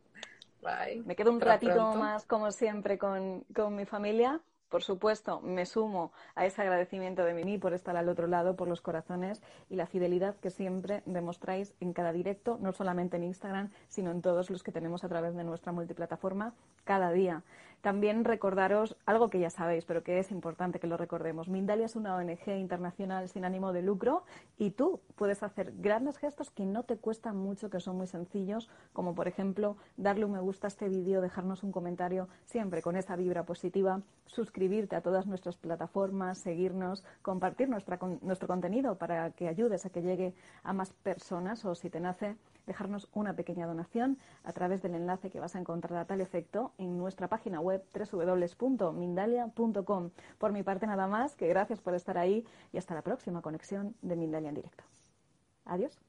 Bye. 0.61 1.03
Me 1.05 1.15
quedo 1.15 1.31
un 1.31 1.41
ratito 1.41 1.93
más, 1.95 2.25
como 2.25 2.51
siempre, 2.51 2.97
con, 2.97 3.41
con 3.53 3.75
mi 3.75 3.85
familia 3.85 4.41
por 4.71 4.83
supuesto, 4.83 5.41
me 5.41 5.65
sumo 5.65 6.13
a 6.33 6.45
ese 6.45 6.61
agradecimiento 6.61 7.25
de 7.25 7.33
Mimi 7.33 7.57
por 7.57 7.73
estar 7.73 7.97
al 7.97 8.07
otro 8.07 8.25
lado, 8.25 8.55
por 8.55 8.69
los 8.69 8.79
corazones 8.79 9.41
y 9.69 9.75
la 9.75 9.85
fidelidad 9.85 10.37
que 10.37 10.49
siempre 10.49 11.03
demostráis 11.05 11.73
en 11.81 11.91
cada 11.91 12.13
directo, 12.13 12.57
no 12.61 12.71
solamente 12.71 13.17
en 13.17 13.25
Instagram, 13.25 13.69
sino 13.89 14.11
en 14.11 14.21
todos 14.21 14.49
los 14.49 14.63
que 14.63 14.71
tenemos 14.71 15.03
a 15.03 15.09
través 15.09 15.35
de 15.35 15.43
nuestra 15.43 15.73
multiplataforma 15.73 16.53
cada 16.85 17.11
día. 17.11 17.43
También 17.81 18.25
recordaros 18.25 18.95
algo 19.07 19.29
que 19.29 19.39
ya 19.39 19.49
sabéis, 19.49 19.85
pero 19.85 20.03
que 20.03 20.19
es 20.19 20.31
importante 20.31 20.79
que 20.79 20.85
lo 20.85 20.97
recordemos. 20.97 21.49
Mindalia 21.49 21.87
es 21.87 21.95
una 21.95 22.15
ONG 22.15 22.47
internacional 22.59 23.27
sin 23.27 23.43
ánimo 23.43 23.73
de 23.73 23.81
lucro 23.81 24.23
y 24.59 24.69
tú 24.69 25.01
puedes 25.15 25.41
hacer 25.41 25.73
grandes 25.77 26.19
gestos 26.19 26.51
que 26.51 26.63
no 26.63 26.83
te 26.83 26.97
cuestan 26.97 27.37
mucho, 27.37 27.71
que 27.71 27.79
son 27.79 27.97
muy 27.97 28.05
sencillos, 28.05 28.69
como 28.93 29.15
por 29.15 29.27
ejemplo 29.27 29.77
darle 29.97 30.25
un 30.25 30.31
me 30.31 30.39
gusta 30.39 30.67
a 30.67 30.69
este 30.69 30.89
vídeo, 30.89 31.21
dejarnos 31.21 31.63
un 31.63 31.71
comentario 31.71 32.29
siempre 32.45 32.83
con 32.83 32.95
esa 32.95 33.15
vibra 33.15 33.45
positiva, 33.45 34.01
suscribirte 34.27 34.60
suscribirte 34.61 34.95
a 34.95 35.01
todas 35.01 35.25
nuestras 35.25 35.57
plataformas, 35.57 36.37
seguirnos, 36.37 37.03
compartir 37.23 37.67
nuestra, 37.67 37.97
nuestro 38.21 38.47
contenido 38.47 38.95
para 38.95 39.31
que 39.31 39.47
ayudes 39.47 39.87
a 39.87 39.89
que 39.89 40.03
llegue 40.03 40.35
a 40.61 40.71
más 40.71 40.93
personas 40.93 41.65
o 41.65 41.73
si 41.73 41.89
te 41.89 41.99
nace 41.99 42.35
dejarnos 42.67 43.09
una 43.11 43.33
pequeña 43.33 43.65
donación 43.65 44.19
a 44.43 44.53
través 44.53 44.83
del 44.83 44.93
enlace 44.93 45.31
que 45.31 45.39
vas 45.39 45.55
a 45.55 45.59
encontrar 45.59 45.97
a 45.97 46.05
tal 46.05 46.21
efecto 46.21 46.73
en 46.77 46.95
nuestra 46.95 47.27
página 47.27 47.59
web 47.59 47.83
www.mindalia.com. 47.91 50.11
Por 50.37 50.51
mi 50.51 50.61
parte 50.61 50.85
nada 50.85 51.07
más, 51.07 51.35
que 51.35 51.47
gracias 51.47 51.81
por 51.81 51.95
estar 51.95 52.19
ahí 52.19 52.45
y 52.71 52.77
hasta 52.77 52.93
la 52.93 53.01
próxima 53.01 53.41
conexión 53.41 53.95
de 54.03 54.15
Mindalia 54.15 54.49
en 54.49 54.55
directo. 54.55 54.83
Adiós. 55.65 55.99